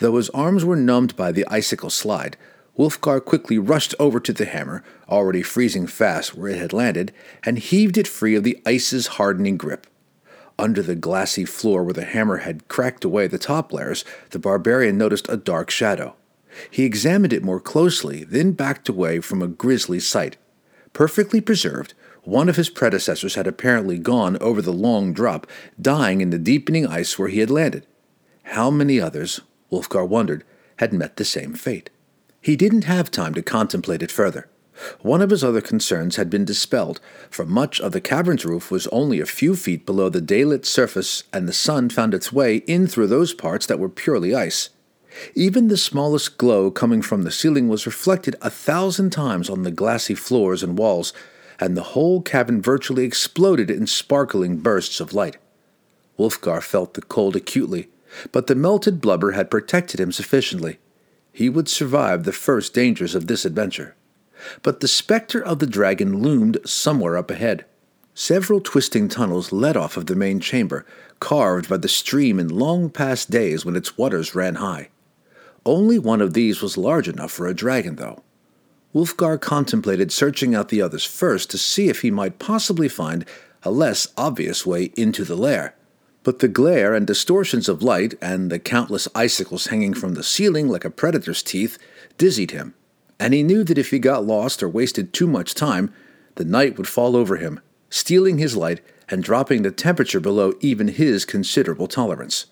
Though 0.00 0.16
his 0.16 0.30
arms 0.30 0.64
were 0.64 0.76
numbed 0.76 1.16
by 1.16 1.32
the 1.32 1.46
icicle 1.48 1.90
slide, 1.90 2.36
Wulfgar 2.78 3.24
quickly 3.24 3.58
rushed 3.58 3.94
over 3.98 4.20
to 4.20 4.32
the 4.32 4.44
hammer, 4.44 4.82
already 5.08 5.42
freezing 5.42 5.86
fast 5.86 6.34
where 6.34 6.50
it 6.50 6.58
had 6.58 6.72
landed, 6.72 7.12
and 7.42 7.58
heaved 7.58 7.96
it 7.96 8.08
free 8.08 8.34
of 8.34 8.44
the 8.44 8.60
ice's 8.66 9.06
hardening 9.06 9.56
grip. 9.56 9.86
Under 10.58 10.82
the 10.82 10.94
glassy 10.94 11.44
floor 11.44 11.84
where 11.84 11.94
the 11.94 12.04
hammer 12.04 12.38
had 12.38 12.68
cracked 12.68 13.04
away 13.04 13.26
the 13.26 13.38
top 13.38 13.72
layers, 13.72 14.04
the 14.30 14.38
barbarian 14.38 14.96
noticed 14.96 15.28
a 15.28 15.36
dark 15.36 15.70
shadow. 15.70 16.16
He 16.70 16.84
examined 16.84 17.32
it 17.32 17.44
more 17.44 17.60
closely, 17.60 18.24
then 18.24 18.52
backed 18.52 18.88
away 18.88 19.20
from 19.20 19.42
a 19.42 19.48
grisly 19.48 20.00
sight. 20.00 20.36
Perfectly 20.92 21.40
preserved, 21.40 21.94
one 22.24 22.48
of 22.48 22.56
his 22.56 22.70
predecessors 22.70 23.34
had 23.34 23.46
apparently 23.46 23.98
gone 23.98 24.36
over 24.38 24.60
the 24.60 24.72
long 24.72 25.12
drop, 25.12 25.46
dying 25.80 26.20
in 26.20 26.30
the 26.30 26.38
deepening 26.38 26.86
ice 26.86 27.18
where 27.18 27.28
he 27.28 27.38
had 27.38 27.50
landed. 27.50 27.86
How 28.42 28.70
many 28.70 29.00
others, 29.00 29.40
Wulfgar 29.70 30.06
wondered, 30.06 30.44
had 30.78 30.92
met 30.92 31.16
the 31.16 31.24
same 31.24 31.54
fate? 31.54 31.90
He 32.40 32.56
didn't 32.56 32.84
have 32.84 33.10
time 33.10 33.34
to 33.34 33.42
contemplate 33.42 34.02
it 34.02 34.10
further. 34.10 34.48
One 35.00 35.22
of 35.22 35.30
his 35.30 35.42
other 35.42 35.60
concerns 35.60 36.16
had 36.16 36.28
been 36.28 36.44
dispelled, 36.44 37.00
for 37.30 37.46
much 37.46 37.80
of 37.80 37.92
the 37.92 38.00
cavern's 38.00 38.44
roof 38.44 38.70
was 38.70 38.86
only 38.88 39.20
a 39.20 39.26
few 39.26 39.56
feet 39.56 39.86
below 39.86 40.08
the 40.08 40.20
daylit 40.20 40.66
surface, 40.66 41.24
and 41.32 41.48
the 41.48 41.52
sun 41.52 41.88
found 41.88 42.12
its 42.12 42.32
way 42.32 42.56
in 42.66 42.86
through 42.86 43.06
those 43.06 43.32
parts 43.32 43.66
that 43.66 43.78
were 43.78 43.88
purely 43.88 44.34
ice. 44.34 44.68
Even 45.34 45.68
the 45.68 45.76
smallest 45.76 46.38
glow 46.38 46.70
coming 46.70 47.02
from 47.02 47.22
the 47.22 47.30
ceiling 47.30 47.68
was 47.68 47.86
reflected 47.86 48.36
a 48.42 48.50
thousand 48.50 49.10
times 49.10 49.48
on 49.48 49.62
the 49.62 49.70
glassy 49.70 50.14
floors 50.14 50.62
and 50.62 50.78
walls, 50.78 51.12
and 51.58 51.76
the 51.76 51.94
whole 51.94 52.20
cabin 52.20 52.60
virtually 52.60 53.04
exploded 53.04 53.70
in 53.70 53.86
sparkling 53.86 54.58
bursts 54.58 55.00
of 55.00 55.14
light. 55.14 55.36
Wulfgar 56.18 56.62
felt 56.62 56.94
the 56.94 57.02
cold 57.02 57.36
acutely, 57.36 57.88
but 58.32 58.46
the 58.46 58.54
melted 58.54 59.00
blubber 59.00 59.32
had 59.32 59.50
protected 59.50 60.00
him 60.00 60.12
sufficiently. 60.12 60.78
He 61.32 61.48
would 61.48 61.68
survive 61.68 62.24
the 62.24 62.32
first 62.32 62.72
dangers 62.72 63.14
of 63.14 63.26
this 63.26 63.44
adventure. 63.44 63.94
But 64.62 64.80
the 64.80 64.88
specter 64.88 65.42
of 65.42 65.58
the 65.58 65.66
dragon 65.66 66.22
loomed 66.22 66.58
somewhere 66.64 67.16
up 67.16 67.30
ahead. 67.30 67.64
Several 68.14 68.60
twisting 68.60 69.08
tunnels 69.08 69.52
led 69.52 69.76
off 69.76 69.96
of 69.96 70.06
the 70.06 70.16
main 70.16 70.40
chamber, 70.40 70.86
carved 71.20 71.68
by 71.68 71.76
the 71.76 71.88
stream 71.88 72.38
in 72.40 72.48
long 72.48 72.88
past 72.88 73.30
days 73.30 73.64
when 73.64 73.76
its 73.76 73.98
waters 73.98 74.34
ran 74.34 74.56
high. 74.56 74.88
Only 75.66 75.98
one 75.98 76.22
of 76.22 76.32
these 76.32 76.62
was 76.62 76.78
large 76.78 77.08
enough 77.08 77.32
for 77.32 77.48
a 77.48 77.54
dragon, 77.54 77.96
though. 77.96 78.22
Wulfgar 78.94 79.40
contemplated 79.40 80.12
searching 80.12 80.54
out 80.54 80.68
the 80.68 80.80
others 80.80 81.04
first 81.04 81.50
to 81.50 81.58
see 81.58 81.88
if 81.88 82.02
he 82.02 82.10
might 82.10 82.38
possibly 82.38 82.88
find 82.88 83.26
a 83.64 83.72
less 83.72 84.06
obvious 84.16 84.64
way 84.64 84.92
into 84.96 85.24
the 85.24 85.34
lair. 85.34 85.74
But 86.22 86.38
the 86.38 86.46
glare 86.46 86.94
and 86.94 87.04
distortions 87.04 87.68
of 87.68 87.82
light, 87.82 88.14
and 88.22 88.48
the 88.48 88.60
countless 88.60 89.08
icicles 89.12 89.66
hanging 89.66 89.92
from 89.92 90.14
the 90.14 90.22
ceiling 90.22 90.68
like 90.68 90.84
a 90.84 90.90
predator's 90.90 91.42
teeth, 91.42 91.78
dizzied 92.16 92.52
him, 92.52 92.74
and 93.18 93.34
he 93.34 93.42
knew 93.42 93.64
that 93.64 93.78
if 93.78 93.90
he 93.90 93.98
got 93.98 94.24
lost 94.24 94.62
or 94.62 94.68
wasted 94.68 95.12
too 95.12 95.26
much 95.26 95.52
time, 95.52 95.92
the 96.36 96.44
night 96.44 96.78
would 96.78 96.86
fall 96.86 97.16
over 97.16 97.36
him, 97.36 97.58
stealing 97.90 98.38
his 98.38 98.56
light 98.56 98.80
and 99.08 99.24
dropping 99.24 99.62
the 99.62 99.72
temperature 99.72 100.20
below 100.20 100.54
even 100.60 100.88
his 100.88 101.24
considerable 101.24 101.88
tolerance. 101.88 102.46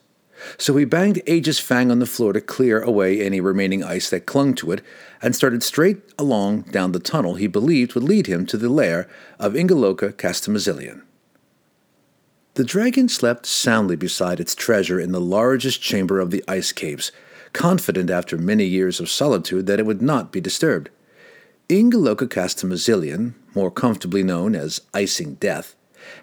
So 0.58 0.76
he 0.76 0.84
banged 0.84 1.22
Aegis 1.26 1.58
Fang 1.58 1.90
on 1.90 1.98
the 1.98 2.06
floor 2.06 2.32
to 2.32 2.40
clear 2.40 2.80
away 2.80 3.20
any 3.20 3.40
remaining 3.40 3.82
ice 3.82 4.10
that 4.10 4.26
clung 4.26 4.54
to 4.56 4.72
it, 4.72 4.82
and 5.22 5.34
started 5.34 5.62
straight 5.62 6.02
along 6.18 6.62
down 6.62 6.92
the 6.92 6.98
tunnel 6.98 7.34
he 7.34 7.46
believed 7.46 7.94
would 7.94 8.04
lead 8.04 8.26
him 8.26 8.46
to 8.46 8.56
the 8.56 8.68
lair 8.68 9.08
of 9.38 9.54
Ingeloakastimizilian. 9.54 11.02
The 12.54 12.64
dragon 12.64 13.08
slept 13.08 13.46
soundly 13.46 13.96
beside 13.96 14.38
its 14.38 14.54
treasure 14.54 15.00
in 15.00 15.10
the 15.10 15.20
largest 15.20 15.82
chamber 15.82 16.20
of 16.20 16.30
the 16.30 16.44
ice 16.46 16.70
caves, 16.70 17.10
confident 17.52 18.10
after 18.10 18.38
many 18.38 18.64
years 18.64 19.00
of 19.00 19.10
solitude 19.10 19.66
that 19.66 19.80
it 19.80 19.86
would 19.86 20.02
not 20.02 20.30
be 20.30 20.40
disturbed. 20.40 20.90
Ingeloakastimizilian, 21.68 23.34
more 23.54 23.70
comfortably 23.70 24.22
known 24.22 24.54
as 24.54 24.82
Icing 24.92 25.34
Death, 25.34 25.74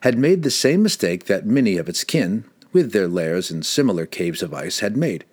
had 0.01 0.18
made 0.18 0.44
the 0.44 0.51
same 0.51 0.84
mistake 0.84 1.25
that 1.25 1.46
many 1.46 1.78
of 1.78 1.90
its 1.90 2.04
kin, 2.04 2.46
with 2.72 2.92
their 2.92 3.08
lairs 3.08 3.51
in 3.51 3.63
similar 3.63 4.06
caves 4.06 4.42
of 4.42 4.54
ice, 4.54 4.80
had 4.80 4.98
made. 4.98 5.25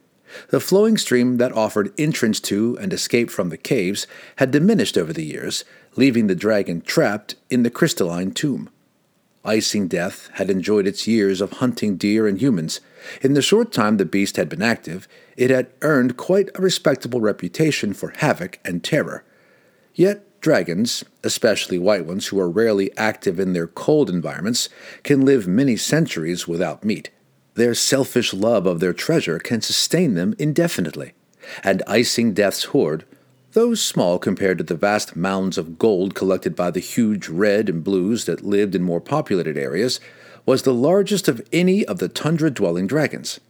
The 0.50 0.60
flowing 0.60 0.96
stream 0.98 1.38
that 1.38 1.52
offered 1.52 1.92
entrance 1.98 2.40
to 2.40 2.76
and 2.80 2.92
escape 2.92 3.30
from 3.30 3.48
the 3.48 3.56
caves 3.56 4.06
had 4.36 4.50
diminished 4.50 4.98
over 4.98 5.12
the 5.12 5.24
years, 5.24 5.64
leaving 5.96 6.26
the 6.26 6.34
dragon 6.34 6.80
trapped 6.80 7.34
in 7.50 7.62
the 7.62 7.70
crystalline 7.70 8.32
tomb. 8.32 8.70
Icing 9.44 9.88
Death 9.88 10.28
had 10.34 10.50
enjoyed 10.50 10.86
its 10.86 11.06
years 11.06 11.40
of 11.40 11.52
hunting 11.52 11.96
deer 11.96 12.26
and 12.26 12.40
humans. 12.40 12.80
In 13.22 13.32
the 13.34 13.40
short 13.40 13.72
time 13.72 13.96
the 13.96 14.04
beast 14.04 14.36
had 14.36 14.48
been 14.48 14.62
active, 14.62 15.08
it 15.36 15.48
had 15.48 15.70
earned 15.80 16.16
quite 16.16 16.50
a 16.54 16.62
respectable 16.62 17.20
reputation 17.20 17.94
for 17.94 18.12
havoc 18.18 18.58
and 18.64 18.84
terror. 18.84 19.24
Yet 19.94 20.40
dragons, 20.40 21.04
especially 21.24 21.78
white 21.78 22.04
ones 22.04 22.26
who 22.26 22.38
are 22.38 22.50
rarely 22.50 22.94
active 22.96 23.40
in 23.40 23.54
their 23.54 23.66
cold 23.66 24.10
environments, 24.10 24.68
can 25.02 25.24
live 25.24 25.48
many 25.48 25.76
centuries 25.76 26.46
without 26.46 26.84
meat. 26.84 27.10
Their 27.58 27.74
selfish 27.74 28.32
love 28.32 28.66
of 28.66 28.78
their 28.78 28.92
treasure 28.92 29.40
can 29.40 29.62
sustain 29.62 30.14
them 30.14 30.36
indefinitely, 30.38 31.14
and 31.64 31.82
Icing 31.88 32.32
Death's 32.32 32.66
hoard, 32.66 33.04
though 33.50 33.74
small 33.74 34.20
compared 34.20 34.58
to 34.58 34.64
the 34.64 34.76
vast 34.76 35.16
mounds 35.16 35.58
of 35.58 35.76
gold 35.76 36.14
collected 36.14 36.54
by 36.54 36.70
the 36.70 36.78
huge 36.78 37.28
red 37.28 37.68
and 37.68 37.82
blues 37.82 38.26
that 38.26 38.44
lived 38.44 38.76
in 38.76 38.84
more 38.84 39.00
populated 39.00 39.58
areas, 39.58 39.98
was 40.46 40.62
the 40.62 40.72
largest 40.72 41.26
of 41.26 41.44
any 41.52 41.84
of 41.84 41.98
the 41.98 42.06
tundra 42.08 42.48
dwelling 42.48 42.86
dragons. 42.86 43.40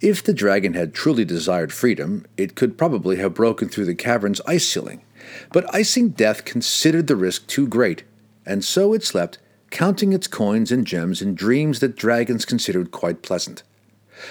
If 0.00 0.24
the 0.24 0.32
dragon 0.32 0.72
had 0.72 0.94
truly 0.94 1.26
desired 1.26 1.70
freedom, 1.70 2.24
it 2.38 2.54
could 2.54 2.78
probably 2.78 3.16
have 3.16 3.34
broken 3.34 3.68
through 3.68 3.84
the 3.84 3.94
cavern's 3.94 4.40
ice 4.46 4.66
ceiling. 4.66 5.02
But 5.52 5.74
Icing 5.74 6.12
Death 6.12 6.46
considered 6.46 7.08
the 7.08 7.14
risk 7.14 7.46
too 7.46 7.68
great, 7.68 8.04
and 8.46 8.64
so 8.64 8.94
it 8.94 9.04
slept 9.04 9.38
counting 9.70 10.12
its 10.12 10.26
coins 10.26 10.70
and 10.72 10.86
gems 10.86 11.22
in 11.22 11.34
dreams 11.34 11.80
that 11.80 11.96
dragons 11.96 12.44
considered 12.44 12.90
quite 12.90 13.22
pleasant. 13.22 13.62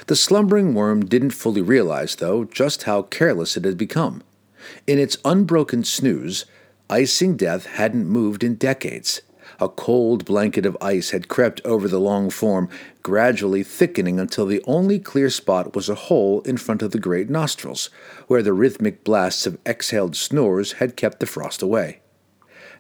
The 0.08 0.16
slumbering 0.16 0.74
worm 0.74 1.06
didn't 1.06 1.32
fully 1.32 1.62
realize, 1.62 2.18
though, 2.18 2.44
just 2.46 2.84
how 2.84 3.04
careless 3.04 3.58
it 3.58 3.66
had 3.66 3.78
become. 3.78 4.22
In 4.86 5.00
its 5.00 5.18
unbroken 5.26 5.84
snooze, 5.84 6.46
icing 6.90 7.38
death 7.38 7.66
hadn't 7.66 8.08
moved 8.08 8.44
in 8.44 8.56
decades. 8.56 9.22
A 9.60 9.68
cold 9.68 10.26
blanket 10.26 10.66
of 10.66 10.78
ice 10.80 11.10
had 11.10 11.28
crept 11.28 11.60
over 11.66 11.88
the 11.88 12.00
long 12.00 12.30
form, 12.30 12.70
gradually 13.02 13.64
thickening 13.64 14.20
until 14.20 14.46
the 14.46 14.64
only 14.66 15.00
clear 15.00 15.30
spot 15.30 15.76
was 15.76 15.90
a 15.90 15.96
hole 15.96 16.42
in 16.42 16.58
front 16.58 16.82
of 16.82 16.92
the 16.92 17.00
great 17.00 17.30
nostrils, 17.30 17.90
where 18.28 18.44
the 18.44 18.54
rhythmic 18.54 19.04
blasts 19.04 19.48
of 19.48 19.58
exhaled 19.66 20.16
snores 20.16 20.74
had 20.74 20.96
kept 20.96 21.20
the 21.20 21.26
frost 21.26 21.62
away. 21.62 22.00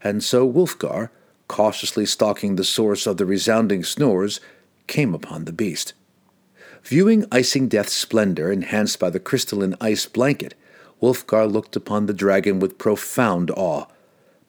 And 0.04 0.24
so 0.24 0.50
Wulfgar, 0.50 1.10
cautiously 1.50 2.06
stalking 2.06 2.56
the 2.56 2.64
source 2.64 3.06
of 3.06 3.18
the 3.18 3.26
resounding 3.26 3.84
snores, 3.84 4.40
came 4.88 5.14
upon 5.14 5.44
the 5.44 5.52
beast. 5.52 5.94
Viewing 6.84 7.26
icing 7.30 7.68
death's 7.68 7.92
splendor 7.92 8.50
enhanced 8.50 9.00
by 9.00 9.10
the 9.10 9.20
crystalline 9.20 9.76
ice 9.82 10.06
blanket, 10.06 10.54
Wulfgar 11.02 11.52
looked 11.52 11.76
upon 11.76 12.06
the 12.06 12.14
dragon 12.14 12.60
with 12.60 12.78
profound 12.78 13.52
awe. 13.52 13.86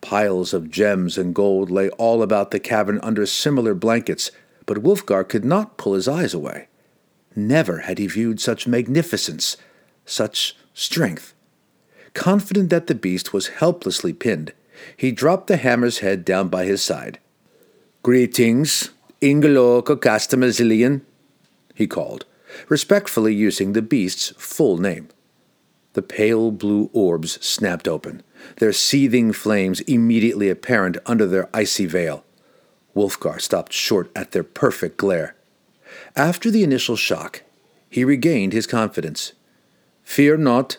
Piles 0.01 0.55
of 0.55 0.71
gems 0.71 1.19
and 1.19 1.35
gold 1.35 1.71
lay 1.71 1.89
all 1.91 2.23
about 2.23 2.53
the 2.53 2.61
cavern 2.61 3.01
under 3.03 3.27
similar 3.27 3.75
blankets, 3.75 4.31
but 4.67 4.83
Wulfgar 4.83 5.29
could 5.29 5.45
not 5.45 5.77
pull 5.77 5.95
his 5.95 6.07
eyes 6.07 6.33
away. 6.33 6.69
Never 7.35 7.81
had 7.81 7.99
he 7.99 8.07
viewed 8.07 8.41
such 8.41 8.67
magnificence, 8.67 9.57
such 10.05 10.57
strength. 10.75 11.35
Confident 12.15 12.71
that 12.71 12.87
the 12.87 12.95
beast 12.95 13.33
was 13.33 13.49
helplessly 13.49 14.13
pinned, 14.13 14.53
he 14.97 15.13
dropped 15.13 15.47
the 15.47 15.57
hammer's 15.57 15.99
head 15.99 16.25
down 16.25 16.49
by 16.49 16.65
his 16.65 16.83
side. 16.83 17.19
Greetings, 18.03 18.91
Ingeloakastimizilian, 19.21 21.03
he 21.75 21.87
called, 21.87 22.25
respectfully 22.69 23.35
using 23.35 23.73
the 23.73 23.83
beast's 23.83 24.31
full 24.39 24.79
name. 24.79 25.09
The 25.93 26.03
pale 26.03 26.51
blue 26.51 26.89
orbs 26.93 27.45
snapped 27.45 27.89
open, 27.89 28.23
their 28.57 28.73
seething 28.73 29.33
flames 29.33 29.81
immediately 29.83 30.49
apparent 30.49 30.99
under 31.05 31.27
their 31.27 31.49
icy 31.53 31.87
veil. 31.87 32.25
Wulfgar 32.95 33.41
stopped 33.41 33.73
short 33.73 34.11
at 34.15 34.33
their 34.33 34.45
perfect 34.45 34.97
glare. 34.97 35.35
After 36.17 36.51
the 36.51 36.63
initial 36.63 36.97
shock, 36.97 37.43
he 37.89 38.05
regained 38.05 38.53
his 38.53 38.67
confidence. 38.67 39.33
Fear 40.03 40.39
not, 40.39 40.79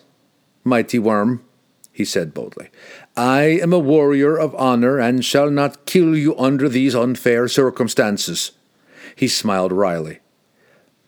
mighty 0.64 0.98
worm, 0.98 1.44
he 1.92 2.04
said 2.04 2.34
boldly. 2.34 2.70
I 3.16 3.42
am 3.42 3.72
a 3.72 3.78
warrior 3.78 4.36
of 4.38 4.54
honor 4.54 4.98
and 4.98 5.24
shall 5.24 5.50
not 5.50 5.84
kill 5.86 6.16
you 6.16 6.36
under 6.38 6.68
these 6.68 6.94
unfair 6.94 7.48
circumstances. 7.48 8.52
He 9.14 9.28
smiled 9.28 9.72
wryly. 9.72 10.20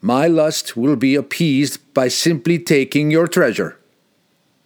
My 0.01 0.27
lust 0.27 0.77
will 0.77 0.97
be 0.97 1.15
appeased 1.15 1.95
by 1.95 2.09
simply 2.09 2.59
taking 2.59 3.11
your 3.11 3.27
treasure. 3.27 3.79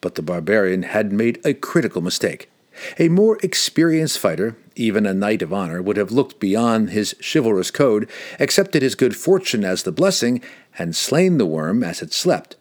But 0.01 0.17
the 0.17 0.23
barbarian 0.23 0.83
had 0.83 1.13
made 1.13 1.41
a 1.45 1.55
critical 1.55 2.03
mistake. 2.03 2.51
A 2.99 3.09
more 3.09 3.39
experienced 3.43 4.19
fighter, 4.19 4.57
even 4.75 5.07
a 5.07 5.15
knight 5.15 5.43
of 5.43 5.53
honor, 5.53 5.81
would 5.81 5.97
have 5.97 6.13
looked 6.13 6.41
beyond 6.41 6.91
his 6.91 7.15
chivalrous 7.21 7.71
code, 7.71 8.09
accepted 8.39 8.83
his 8.83 8.95
good 8.95 9.17
fortune 9.17 9.65
as 9.65 9.83
the 9.83 9.93
blessing, 9.93 10.41
and 10.79 10.95
slain 10.95 11.39
the 11.39 11.47
worm 11.47 11.83
as 11.83 12.03
it 12.03 12.13
slept. 12.13 12.57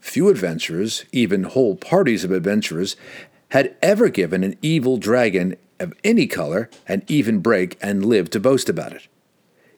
Few 0.00 0.28
adventurers, 0.28 1.04
even 1.12 1.44
whole 1.44 1.76
parties 1.76 2.24
of 2.24 2.30
adventurers, 2.30 2.96
had 3.50 3.76
ever 3.82 4.08
given 4.08 4.42
an 4.42 4.56
evil 4.62 4.96
dragon 4.96 5.56
of 5.78 5.94
any 6.04 6.26
color 6.26 6.68
an 6.86 7.02
even 7.08 7.40
break 7.40 7.76
and 7.80 8.04
lived 8.04 8.32
to 8.32 8.40
boast 8.40 8.68
about 8.68 8.92
it. 8.92 9.08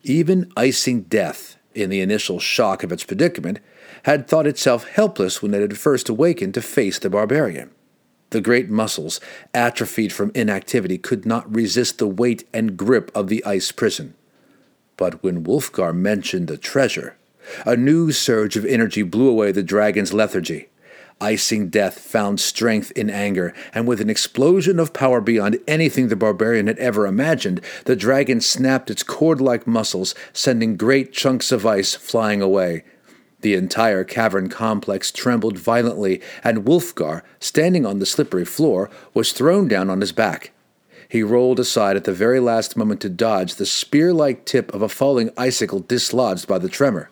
Even 0.03 0.53
icing 0.57 1.03
death, 1.03 1.57
in 1.75 1.91
the 1.91 2.01
initial 2.01 2.39
shock 2.39 2.83
of 2.83 2.93
its 2.93 3.05
predicament, 3.05 3.61
had 4.05 4.27
thought 4.27 4.47
itself 4.47 4.89
helpless 4.89 5.43
when 5.43 5.55
it 5.55 5.61
had 5.61 5.79
first 5.79 6.09
awakened 6.09 6.55
to 6.55 6.63
face 6.63 6.99
the 6.99 7.09
barbarian. 7.09 7.71
The 8.31 8.41
great 8.41 8.71
muscles, 8.71 9.21
atrophied 9.55 10.13
from 10.13 10.33
inactivity, 10.35 10.99
could 10.99 11.25
not 11.27 11.55
resist 11.55 11.99
the 11.99 12.07
weight 12.07 12.49
and 12.53 12.77
grip 12.77 13.11
of 13.15 13.29
the 13.29 13.45
ice 13.45 13.71
prison. 13.71 14.15
But 14.97 15.23
when 15.23 15.45
Wulfgar 15.45 15.95
mentioned 15.95 16.49
the 16.49 16.57
treasure, 16.57 17.17
a 17.65 17.77
new 17.77 18.13
surge 18.13 18.57
of 18.57 18.65
energy 18.65 19.03
blew 19.03 19.29
away 19.29 19.53
the 19.53 19.63
dragon's 19.63 20.13
lethargy. 20.13 20.69
Icing 21.21 21.69
death 21.69 22.01
found 22.01 22.41
strength 22.41 22.91
in 22.97 23.09
anger, 23.09 23.55
and 23.73 23.87
with 23.87 24.01
an 24.01 24.11
explosion 24.11 24.81
of 24.81 24.93
power 24.93 25.21
beyond 25.21 25.61
anything 25.69 26.09
the 26.09 26.17
barbarian 26.17 26.67
had 26.67 26.79
ever 26.79 27.07
imagined, 27.07 27.61
the 27.85 27.95
dragon 27.95 28.41
snapped 28.41 28.91
its 28.91 29.05
cord 29.05 29.41
like 29.41 29.67
muscles, 29.67 30.17
sending 30.33 30.77
great 30.77 31.13
chunks 31.13 31.53
of 31.53 31.65
ice 31.65 31.95
flying 31.95 32.43
away. 32.43 32.83
The 33.41 33.55
entire 33.55 34.03
cavern 34.03 34.49
complex 34.49 35.13
trembled 35.13 35.59
violently, 35.59 36.21
and 36.43 36.65
Wulfgar, 36.65 37.23
standing 37.39 37.87
on 37.87 38.01
the 38.01 38.07
slippery 38.07 38.45
floor, 38.45 38.91
was 39.15 39.33
thrown 39.33 39.69
down 39.69 39.91
on 39.91 40.01
his 40.01 40.13
back. 40.13 40.51
He 41.09 41.23
rolled 41.23 41.61
aside 41.61 41.97
at 41.97 42.05
the 42.05 42.13
very 42.13 42.41
last 42.41 42.77
moment 42.77 43.01
to 43.03 43.09
dodge 43.09 43.57
the 43.57 43.67
spear 43.67 44.13
like 44.13 44.45
tip 44.45 44.73
of 44.73 44.83
a 44.83 44.89
falling 44.89 45.31
icicle 45.37 45.81
dislodged 45.81 46.49
by 46.49 46.59
the 46.59 46.69
tremor. 46.69 47.11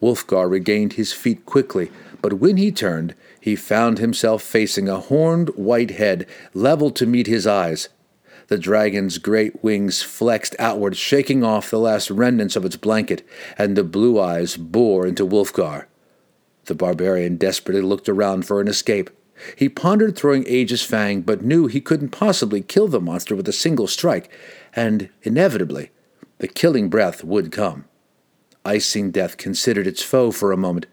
Wulfgar 0.00 0.48
regained 0.48 0.94
his 0.94 1.12
feet 1.12 1.44
quickly, 1.44 1.90
but 2.22 2.34
when 2.34 2.56
he 2.56 2.70
turned, 2.70 3.14
he 3.40 3.56
found 3.56 3.98
himself 3.98 4.42
facing 4.42 4.88
a 4.88 5.00
horned 5.00 5.50
white 5.50 5.92
head 5.92 6.26
leveled 6.54 6.96
to 6.96 7.06
meet 7.06 7.26
his 7.26 7.46
eyes. 7.46 7.88
The 8.48 8.58
dragon's 8.58 9.18
great 9.18 9.62
wings 9.62 10.02
flexed 10.02 10.56
outward, 10.58 10.96
shaking 10.96 11.44
off 11.44 11.70
the 11.70 11.78
last 11.78 12.10
remnants 12.10 12.56
of 12.56 12.64
its 12.64 12.76
blanket, 12.76 13.26
and 13.58 13.76
the 13.76 13.84
blue 13.84 14.18
eyes 14.18 14.56
bore 14.56 15.06
into 15.06 15.26
Wulfgar. 15.26 15.86
The 16.64 16.74
barbarian 16.74 17.36
desperately 17.36 17.82
looked 17.82 18.08
around 18.08 18.46
for 18.46 18.60
an 18.60 18.68
escape. 18.68 19.10
He 19.54 19.68
pondered 19.68 20.16
throwing 20.16 20.46
Aegis 20.46 20.82
Fang, 20.82 21.20
but 21.20 21.44
knew 21.44 21.66
he 21.66 21.80
couldn't 21.80 22.08
possibly 22.08 22.62
kill 22.62 22.88
the 22.88 23.00
monster 23.00 23.36
with 23.36 23.48
a 23.48 23.52
single 23.52 23.86
strike, 23.86 24.30
and 24.74 25.10
inevitably, 25.22 25.90
the 26.38 26.48
killing 26.48 26.88
breath 26.88 27.22
would 27.22 27.52
come. 27.52 27.84
Icing 28.68 29.12
Death 29.12 29.38
considered 29.38 29.86
its 29.86 30.02
foe 30.02 30.30
for 30.30 30.52
a 30.52 30.56
moment. 30.58 30.84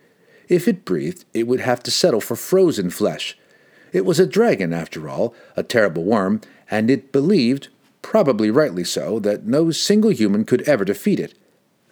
If 0.47 0.65
it 0.65 0.85
breathed, 0.85 1.25
it 1.33 1.45
would 1.45 1.59
have 1.59 1.83
to 1.83 1.91
settle 1.91 2.21
for 2.21 2.37
frozen 2.37 2.89
flesh. 2.89 3.37
It 3.91 4.05
was 4.05 4.17
a 4.17 4.25
dragon, 4.25 4.71
after 4.71 5.09
all, 5.09 5.35
a 5.57 5.63
terrible 5.63 6.05
worm, 6.05 6.39
and 6.71 6.89
it 6.89 7.11
believed, 7.11 7.67
probably 8.01 8.49
rightly 8.49 8.85
so, 8.85 9.19
that 9.19 9.45
no 9.45 9.71
single 9.71 10.11
human 10.11 10.45
could 10.45 10.61
ever 10.61 10.85
defeat 10.85 11.19
it. 11.19 11.33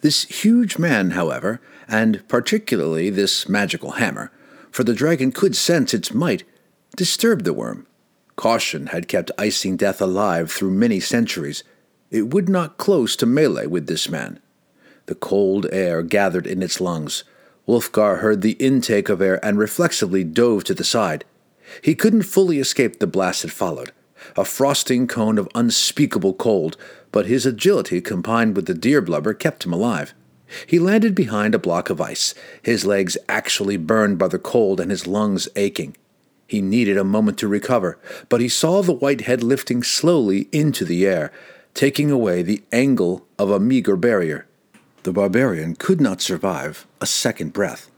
This 0.00 0.24
huge 0.24 0.78
man, 0.78 1.10
however, 1.10 1.60
and 1.86 2.26
particularly 2.28 3.10
this 3.10 3.46
magical 3.46 3.92
hammer, 3.92 4.32
for 4.70 4.84
the 4.84 4.94
dragon 4.94 5.32
could 5.32 5.54
sense 5.54 5.92
its 5.92 6.14
might, 6.14 6.44
disturbed 6.96 7.44
the 7.44 7.52
worm. 7.52 7.86
Caution 8.36 8.86
had 8.86 9.06
kept 9.06 9.30
icing 9.36 9.76
death 9.76 10.00
alive 10.00 10.50
through 10.50 10.70
many 10.70 10.98
centuries. 10.98 11.62
It 12.10 12.32
would 12.32 12.48
not 12.48 12.78
close 12.78 13.16
to 13.16 13.26
melee 13.26 13.66
with 13.66 13.86
this 13.86 14.08
man. 14.08 14.40
The 15.06 15.14
cold 15.14 15.66
air 15.70 16.02
gathered 16.02 16.46
in 16.46 16.62
its 16.62 16.80
lungs. 16.80 17.24
Wulfgar 17.66 18.18
heard 18.18 18.42
the 18.42 18.52
intake 18.52 19.08
of 19.08 19.20
air 19.20 19.44
and 19.44 19.58
reflexively 19.58 20.24
dove 20.24 20.64
to 20.64 20.74
the 20.74 20.84
side. 20.84 21.24
He 21.82 21.94
couldn't 21.94 22.22
fully 22.22 22.58
escape 22.58 22.98
the 22.98 23.06
blast 23.06 23.42
that 23.42 23.50
followed 23.50 23.92
a 24.36 24.44
frosting 24.44 25.06
cone 25.06 25.38
of 25.38 25.48
unspeakable 25.54 26.34
cold, 26.34 26.76
but 27.12 27.26
his 27.26 27.46
agility 27.46 28.00
combined 28.00 28.56
with 28.56 28.66
the 28.66 28.74
deer 28.74 29.00
blubber 29.00 29.34
kept 29.34 29.64
him 29.64 29.72
alive. 29.72 30.14
He 30.66 30.78
landed 30.78 31.14
behind 31.14 31.54
a 31.54 31.58
block 31.58 31.90
of 31.90 32.00
ice, 32.00 32.34
his 32.62 32.84
legs 32.84 33.16
actually 33.28 33.76
burned 33.76 34.18
by 34.18 34.28
the 34.28 34.38
cold 34.38 34.80
and 34.80 34.90
his 34.90 35.06
lungs 35.06 35.48
aching. 35.56 35.96
He 36.46 36.60
needed 36.60 36.96
a 36.96 37.04
moment 37.04 37.38
to 37.38 37.48
recover, 37.48 37.98
but 38.28 38.40
he 38.40 38.48
saw 38.48 38.82
the 38.82 38.92
white 38.92 39.22
head 39.22 39.42
lifting 39.42 39.82
slowly 39.82 40.48
into 40.52 40.84
the 40.84 41.06
air, 41.06 41.32
taking 41.72 42.10
away 42.10 42.42
the 42.42 42.62
angle 42.70 43.26
of 43.38 43.50
a 43.50 43.58
meager 43.58 43.96
barrier. 43.96 44.46
The 45.04 45.12
barbarian 45.12 45.76
could 45.76 46.00
not 46.00 46.22
survive 46.22 46.86
a 46.98 47.06
second 47.06 47.52
breath. 47.52 47.90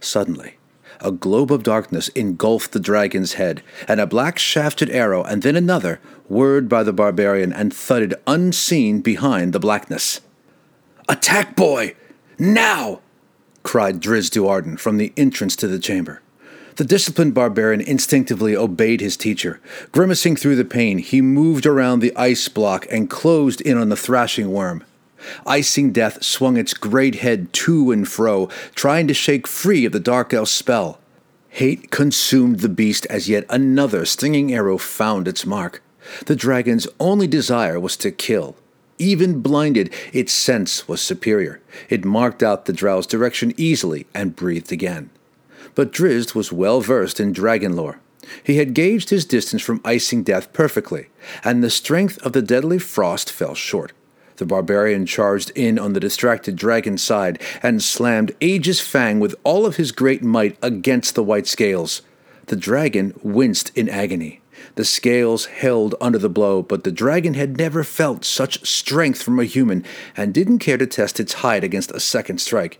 Suddenly, 0.00 0.58
a 1.00 1.10
globe 1.10 1.50
of 1.50 1.62
darkness 1.62 2.08
engulfed 2.08 2.72
the 2.72 2.80
dragon's 2.80 3.34
head, 3.34 3.62
and 3.88 4.00
a 4.00 4.06
black 4.06 4.38
shafted 4.38 4.90
arrow, 4.90 5.22
and 5.22 5.42
then 5.42 5.56
another, 5.56 5.98
whirred 6.28 6.68
by 6.68 6.82
the 6.82 6.92
barbarian 6.92 7.54
and 7.54 7.72
thudded 7.72 8.14
unseen 8.26 9.00
behind 9.00 9.54
the 9.54 9.58
blackness. 9.58 10.20
Attack, 11.08 11.56
boy! 11.56 11.94
Now! 12.38 13.00
cried 13.62 14.00
Drizzt 14.00 14.34
Do'Urden 14.34 14.78
from 14.78 14.98
the 14.98 15.14
entrance 15.16 15.56
to 15.56 15.66
the 15.66 15.78
chamber. 15.78 16.20
The 16.76 16.84
disciplined 16.84 17.32
barbarian 17.32 17.80
instinctively 17.80 18.54
obeyed 18.54 19.00
his 19.00 19.16
teacher. 19.16 19.58
Grimacing 19.90 20.36
through 20.36 20.56
the 20.56 20.66
pain, 20.66 20.98
he 20.98 21.22
moved 21.22 21.64
around 21.64 22.00
the 22.00 22.14
ice 22.14 22.46
block 22.48 22.86
and 22.90 23.08
closed 23.08 23.62
in 23.62 23.78
on 23.78 23.88
the 23.88 23.96
thrashing 23.96 24.52
worm. 24.52 24.84
Icing 25.46 25.92
Death 25.92 26.22
swung 26.22 26.56
its 26.56 26.74
great 26.74 27.16
head 27.16 27.52
to 27.54 27.90
and 27.90 28.06
fro, 28.06 28.48
trying 28.74 29.08
to 29.08 29.14
shake 29.14 29.46
free 29.46 29.84
of 29.84 29.92
the 29.92 30.00
Dark 30.00 30.32
Elf's 30.32 30.52
spell. 30.52 30.98
Hate 31.48 31.90
consumed 31.90 32.60
the 32.60 32.68
beast 32.68 33.06
as 33.06 33.28
yet 33.28 33.46
another 33.48 34.04
stinging 34.04 34.52
arrow 34.52 34.76
found 34.76 35.26
its 35.26 35.46
mark. 35.46 35.82
The 36.26 36.36
dragon's 36.36 36.86
only 37.00 37.26
desire 37.26 37.80
was 37.80 37.96
to 37.98 38.10
kill. 38.10 38.56
Even 38.98 39.40
blinded, 39.40 39.92
its 40.12 40.32
sense 40.32 40.88
was 40.88 41.00
superior. 41.00 41.60
It 41.88 42.04
marked 42.04 42.42
out 42.42 42.64
the 42.64 42.72
drow's 42.72 43.06
direction 43.06 43.52
easily 43.56 44.06
and 44.14 44.36
breathed 44.36 44.72
again. 44.72 45.10
But 45.74 45.92
Drizzt 45.92 46.34
was 46.34 46.52
well 46.52 46.80
versed 46.80 47.20
in 47.20 47.32
dragon 47.32 47.76
lore. 47.76 48.00
He 48.42 48.56
had 48.56 48.74
gauged 48.74 49.10
his 49.10 49.24
distance 49.24 49.62
from 49.62 49.80
icing 49.84 50.22
death 50.22 50.52
perfectly, 50.52 51.08
and 51.44 51.62
the 51.62 51.70
strength 51.70 52.18
of 52.22 52.32
the 52.32 52.42
deadly 52.42 52.78
frost 52.78 53.30
fell 53.30 53.54
short. 53.54 53.92
The 54.36 54.46
barbarian 54.46 55.06
charged 55.06 55.50
in 55.54 55.78
on 55.78 55.92
the 55.92 56.00
distracted 56.00 56.56
dragon's 56.56 57.02
side 57.02 57.40
and 57.62 57.82
slammed 57.82 58.34
Aegis 58.40 58.80
Fang 58.80 59.18
with 59.20 59.34
all 59.44 59.64
of 59.64 59.76
his 59.76 59.92
great 59.92 60.22
might 60.22 60.58
against 60.62 61.14
the 61.14 61.22
white 61.22 61.46
scales. 61.46 62.02
The 62.46 62.56
dragon 62.56 63.18
winced 63.22 63.72
in 63.76 63.88
agony. 63.88 64.40
The 64.74 64.84
scales 64.84 65.46
held 65.46 65.94
under 66.00 66.18
the 66.18 66.28
blow, 66.28 66.62
but 66.62 66.84
the 66.84 66.92
dragon 66.92 67.34
had 67.34 67.56
never 67.56 67.82
felt 67.82 68.24
such 68.24 68.66
strength 68.66 69.22
from 69.22 69.40
a 69.40 69.44
human 69.44 69.84
and 70.16 70.34
didn't 70.34 70.58
care 70.58 70.78
to 70.78 70.86
test 70.86 71.18
its 71.18 71.34
hide 71.34 71.64
against 71.64 71.90
a 71.90 72.00
second 72.00 72.38
strike. 72.38 72.78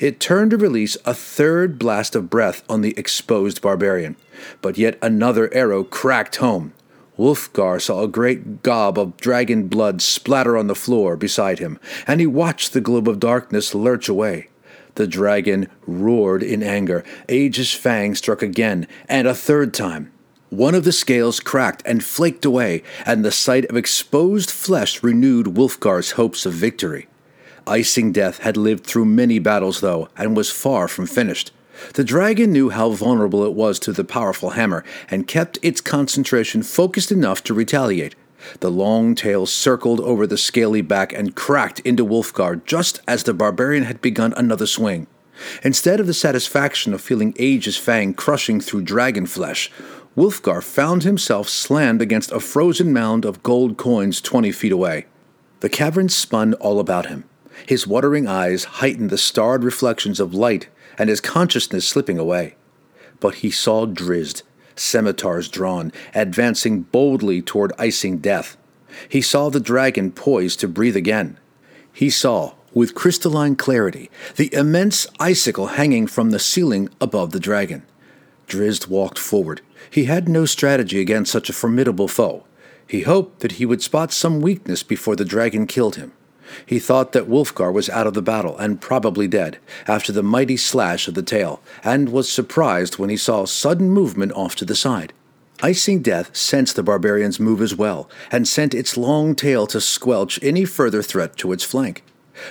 It 0.00 0.20
turned 0.20 0.50
to 0.50 0.56
release 0.56 0.96
a 1.04 1.14
third 1.14 1.78
blast 1.78 2.16
of 2.16 2.30
breath 2.30 2.64
on 2.68 2.80
the 2.80 2.94
exposed 2.98 3.62
barbarian, 3.62 4.16
but 4.60 4.76
yet 4.76 4.98
another 5.00 5.52
arrow 5.54 5.84
cracked 5.84 6.36
home. 6.36 6.72
Wulfgar 7.18 7.80
saw 7.80 8.04
a 8.04 8.08
great 8.08 8.62
gob 8.62 8.98
of 8.98 9.16
dragon 9.16 9.66
blood 9.66 10.00
splatter 10.00 10.56
on 10.56 10.68
the 10.68 10.74
floor 10.74 11.16
beside 11.16 11.58
him, 11.58 11.80
and 12.06 12.20
he 12.20 12.26
watched 12.26 12.72
the 12.72 12.80
globe 12.80 13.08
of 13.08 13.18
darkness 13.18 13.74
lurch 13.74 14.08
away. 14.08 14.48
The 14.94 15.06
dragon 15.06 15.68
roared 15.86 16.42
in 16.42 16.62
anger. 16.62 17.04
Aegis 17.28 17.74
Fang 17.74 18.14
struck 18.14 18.42
again, 18.42 18.86
and 19.08 19.26
a 19.26 19.34
third 19.34 19.74
time. 19.74 20.12
One 20.50 20.74
of 20.74 20.84
the 20.84 20.92
scales 20.92 21.40
cracked 21.40 21.82
and 21.84 22.02
flaked 22.02 22.44
away, 22.44 22.82
and 23.04 23.24
the 23.24 23.30
sight 23.30 23.66
of 23.66 23.76
exposed 23.76 24.50
flesh 24.50 25.02
renewed 25.02 25.46
Wulfgar's 25.46 26.12
hopes 26.12 26.46
of 26.46 26.54
victory. 26.54 27.06
Icing 27.66 28.12
Death 28.12 28.38
had 28.38 28.56
lived 28.56 28.86
through 28.86 29.04
many 29.04 29.38
battles, 29.38 29.80
though, 29.80 30.08
and 30.16 30.36
was 30.36 30.50
far 30.50 30.88
from 30.88 31.06
finished. 31.06 31.52
The 31.94 32.04
dragon 32.04 32.52
knew 32.52 32.70
how 32.70 32.90
vulnerable 32.90 33.44
it 33.44 33.54
was 33.54 33.78
to 33.80 33.92
the 33.92 34.04
powerful 34.04 34.50
hammer 34.50 34.84
and 35.10 35.26
kept 35.26 35.58
its 35.62 35.80
concentration 35.80 36.62
focused 36.62 37.12
enough 37.12 37.42
to 37.44 37.54
retaliate. 37.54 38.14
The 38.60 38.70
long 38.70 39.14
tail 39.14 39.46
circled 39.46 40.00
over 40.00 40.26
the 40.26 40.38
scaly 40.38 40.80
back 40.80 41.12
and 41.12 41.34
cracked 41.34 41.80
into 41.80 42.04
Wulfgar 42.04 42.64
just 42.64 43.00
as 43.06 43.24
the 43.24 43.34
barbarian 43.34 43.84
had 43.84 44.00
begun 44.00 44.32
another 44.36 44.66
swing. 44.66 45.06
Instead 45.62 46.00
of 46.00 46.06
the 46.06 46.14
satisfaction 46.14 46.92
of 46.94 47.00
feeling 47.00 47.34
Aegis 47.36 47.76
Fang 47.76 48.14
crushing 48.14 48.60
through 48.60 48.82
dragon 48.82 49.26
flesh, 49.26 49.70
Wulfgar 50.16 50.62
found 50.62 51.04
himself 51.04 51.48
slammed 51.48 52.02
against 52.02 52.32
a 52.32 52.40
frozen 52.40 52.92
mound 52.92 53.24
of 53.24 53.42
gold 53.42 53.76
coins 53.76 54.20
twenty 54.20 54.50
feet 54.50 54.72
away. 54.72 55.06
The 55.60 55.68
cavern 55.68 56.08
spun 56.08 56.54
all 56.54 56.80
about 56.80 57.06
him. 57.06 57.24
His 57.66 57.86
watering 57.86 58.26
eyes 58.26 58.64
heightened 58.64 59.10
the 59.10 59.18
starred 59.18 59.64
reflections 59.64 60.20
of 60.20 60.34
light 60.34 60.68
and 60.98 61.08
his 61.08 61.20
consciousness 61.20 61.86
slipping 61.86 62.18
away. 62.18 62.56
But 63.20 63.36
he 63.36 63.50
saw 63.50 63.86
Drizzt, 63.86 64.42
scimitars 64.76 65.48
drawn, 65.48 65.92
advancing 66.14 66.82
boldly 66.82 67.42
toward 67.42 67.72
icing 67.78 68.18
death. 68.18 68.56
He 69.08 69.20
saw 69.20 69.48
the 69.48 69.60
dragon 69.60 70.12
poised 70.12 70.60
to 70.60 70.68
breathe 70.68 70.96
again. 70.96 71.38
He 71.92 72.10
saw, 72.10 72.54
with 72.72 72.94
crystalline 72.94 73.56
clarity, 73.56 74.10
the 74.36 74.52
immense 74.52 75.06
icicle 75.18 75.68
hanging 75.68 76.06
from 76.06 76.30
the 76.30 76.38
ceiling 76.38 76.88
above 77.00 77.30
the 77.30 77.40
dragon. 77.40 77.82
Drizzt 78.46 78.88
walked 78.88 79.18
forward. 79.18 79.60
He 79.90 80.04
had 80.04 80.28
no 80.28 80.46
strategy 80.46 81.00
against 81.00 81.32
such 81.32 81.50
a 81.50 81.52
formidable 81.52 82.08
foe. 82.08 82.44
He 82.86 83.02
hoped 83.02 83.40
that 83.40 83.52
he 83.52 83.66
would 83.66 83.82
spot 83.82 84.12
some 84.12 84.40
weakness 84.40 84.82
before 84.82 85.16
the 85.16 85.24
dragon 85.24 85.66
killed 85.66 85.96
him. 85.96 86.12
He 86.64 86.78
thought 86.78 87.12
that 87.12 87.28
Wulfgar 87.28 87.72
was 87.72 87.90
out 87.90 88.06
of 88.06 88.14
the 88.14 88.22
battle 88.22 88.56
and 88.58 88.80
probably 88.80 89.28
dead 89.28 89.58
after 89.86 90.12
the 90.12 90.22
mighty 90.22 90.56
slash 90.56 91.08
of 91.08 91.14
the 91.14 91.22
tail, 91.22 91.60
and 91.82 92.10
was 92.10 92.30
surprised 92.30 92.98
when 92.98 93.10
he 93.10 93.16
saw 93.16 93.44
sudden 93.44 93.90
movement 93.90 94.32
off 94.32 94.54
to 94.56 94.64
the 94.64 94.76
side. 94.76 95.12
Icing 95.60 96.02
Death 96.02 96.36
sensed 96.36 96.76
the 96.76 96.84
barbarian's 96.84 97.40
move 97.40 97.60
as 97.60 97.74
well, 97.74 98.08
and 98.30 98.46
sent 98.46 98.74
its 98.74 98.96
long 98.96 99.34
tail 99.34 99.66
to 99.66 99.80
squelch 99.80 100.38
any 100.42 100.64
further 100.64 101.02
threat 101.02 101.36
to 101.38 101.52
its 101.52 101.64
flank. 101.64 102.04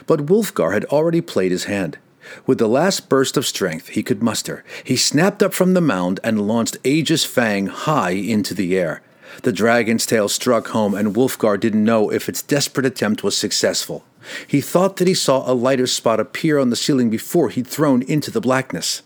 But 0.06 0.26
Wulfgar 0.26 0.74
had 0.74 0.86
already 0.86 1.22
played 1.22 1.52
his 1.52 1.66
hand. 1.66 1.98
With 2.46 2.58
the 2.58 2.68
last 2.68 3.08
burst 3.08 3.38
of 3.38 3.46
strength 3.46 3.90
he 3.90 4.04
could 4.04 4.22
muster, 4.22 4.66
he 4.84 4.98
snapped 4.98 5.42
up 5.42 5.54
from 5.54 5.74
the 5.74 5.82
mound 5.82 6.20
and 6.24 6.48
launched 6.48 6.78
Aegis 6.84 7.24
Fang 7.24 7.68
high 7.68 8.12
into 8.12 8.54
the 8.54 8.78
air. 8.78 9.02
The 9.44 9.52
dragon's 9.52 10.06
tail 10.06 10.30
struck 10.30 10.70
home, 10.70 10.94
and 10.94 11.16
Wulfgar 11.16 11.60
didn't 11.60 11.84
know 11.84 12.12
if 12.12 12.28
its 12.28 12.42
desperate 12.42 12.86
attempt 12.86 13.24
was 13.24 13.38
successful. 13.38 14.04
He 14.48 14.62
thought 14.62 14.98
that 14.98 15.08
he 15.08 15.14
saw 15.14 15.50
a 15.50 15.54
lighter 15.54 15.88
spot 15.88 16.20
appear 16.20 16.60
on 16.60 16.70
the 16.70 16.76
ceiling 16.76 17.10
before 17.10 17.50
he'd 17.50 17.68
thrown 17.68 18.02
into 18.04 18.32
the 18.32 18.42
blackness. 18.42 19.04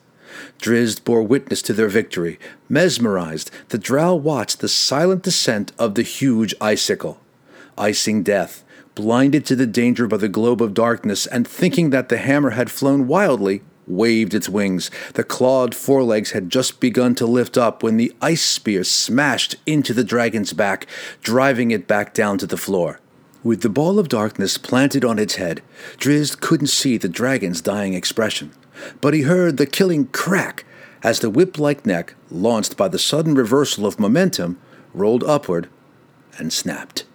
Drizzt 0.60 1.04
bore 1.04 1.24
witness 1.24 1.62
to 1.63 1.74
their 1.74 1.89
victory. 1.89 2.39
Mesmerized, 2.70 3.52
the 3.70 3.78
drow 3.78 4.15
watched 4.15 4.60
the 4.60 4.70
silent 4.70 5.24
descent 5.24 5.72
of 5.78 5.96
the 5.96 6.04
huge 6.04 6.56
icicle. 6.62 7.20
Icing 7.78 8.24
death, 8.24 8.63
blinded 8.96 9.46
to 9.46 9.56
the 9.56 9.65
danger 9.65 10.08
by 10.08 10.17
the 10.17 10.30
globe 10.30 10.62
of 10.62 10.74
darkness, 10.74 11.26
and 11.28 11.48
thinking 11.48 11.89
that 11.89 12.10
the 12.10 12.17
hammer 12.17 12.52
had 12.52 12.72
flown 12.72 13.08
wildly, 13.08 13.62
waved 13.95 14.34
its 14.34 14.49
wings. 14.49 14.89
The 15.13 15.23
clawed 15.23 15.75
forelegs 15.75 16.32
had 16.32 16.49
just 16.49 16.80
begun 16.80 17.15
to 17.15 17.25
lift 17.25 17.58
up 17.58 17.84
when 17.84 17.97
the 17.97 18.13
ice 18.21 18.43
spear 18.43 18.84
smashed 18.84 19.56
into 19.65 19.93
the 19.93 20.04
dragon's 20.04 20.54
back, 20.54 20.88
driving 21.21 21.71
it 21.71 21.88
back 21.88 22.13
down 22.13 22.38
to 22.39 22.47
the 22.47 22.58
floor. 22.58 22.99
With 23.43 23.62
the 23.62 23.69
ball 23.69 23.97
of 23.99 24.08
darkness 24.08 24.58
planted 24.58 25.04
on 25.04 25.17
its 25.17 25.36
head, 25.36 25.62
Drizzt 25.97 26.41
couldn't 26.41 26.67
see 26.67 26.97
the 26.97 27.10
dragon's 27.10 27.62
dying 27.62 27.93
expression, 27.93 28.51
but 29.01 29.13
he 29.13 29.23
heard 29.23 29.58
the 29.58 29.65
killing 29.65 30.08
crack 30.08 30.63
as 31.04 31.19
the 31.19 31.30
whip 31.30 31.58
like 31.58 31.86
neck, 31.86 32.13
launched 32.30 32.77
by 32.77 32.88
the 32.88 32.99
sudden 32.99 33.34
reversal 33.34 33.88
of 33.88 33.99
momentum, 33.99 34.60
rolled 34.93 35.23
upward 35.23 35.67
and 36.38 36.54
snapped. 36.54 37.06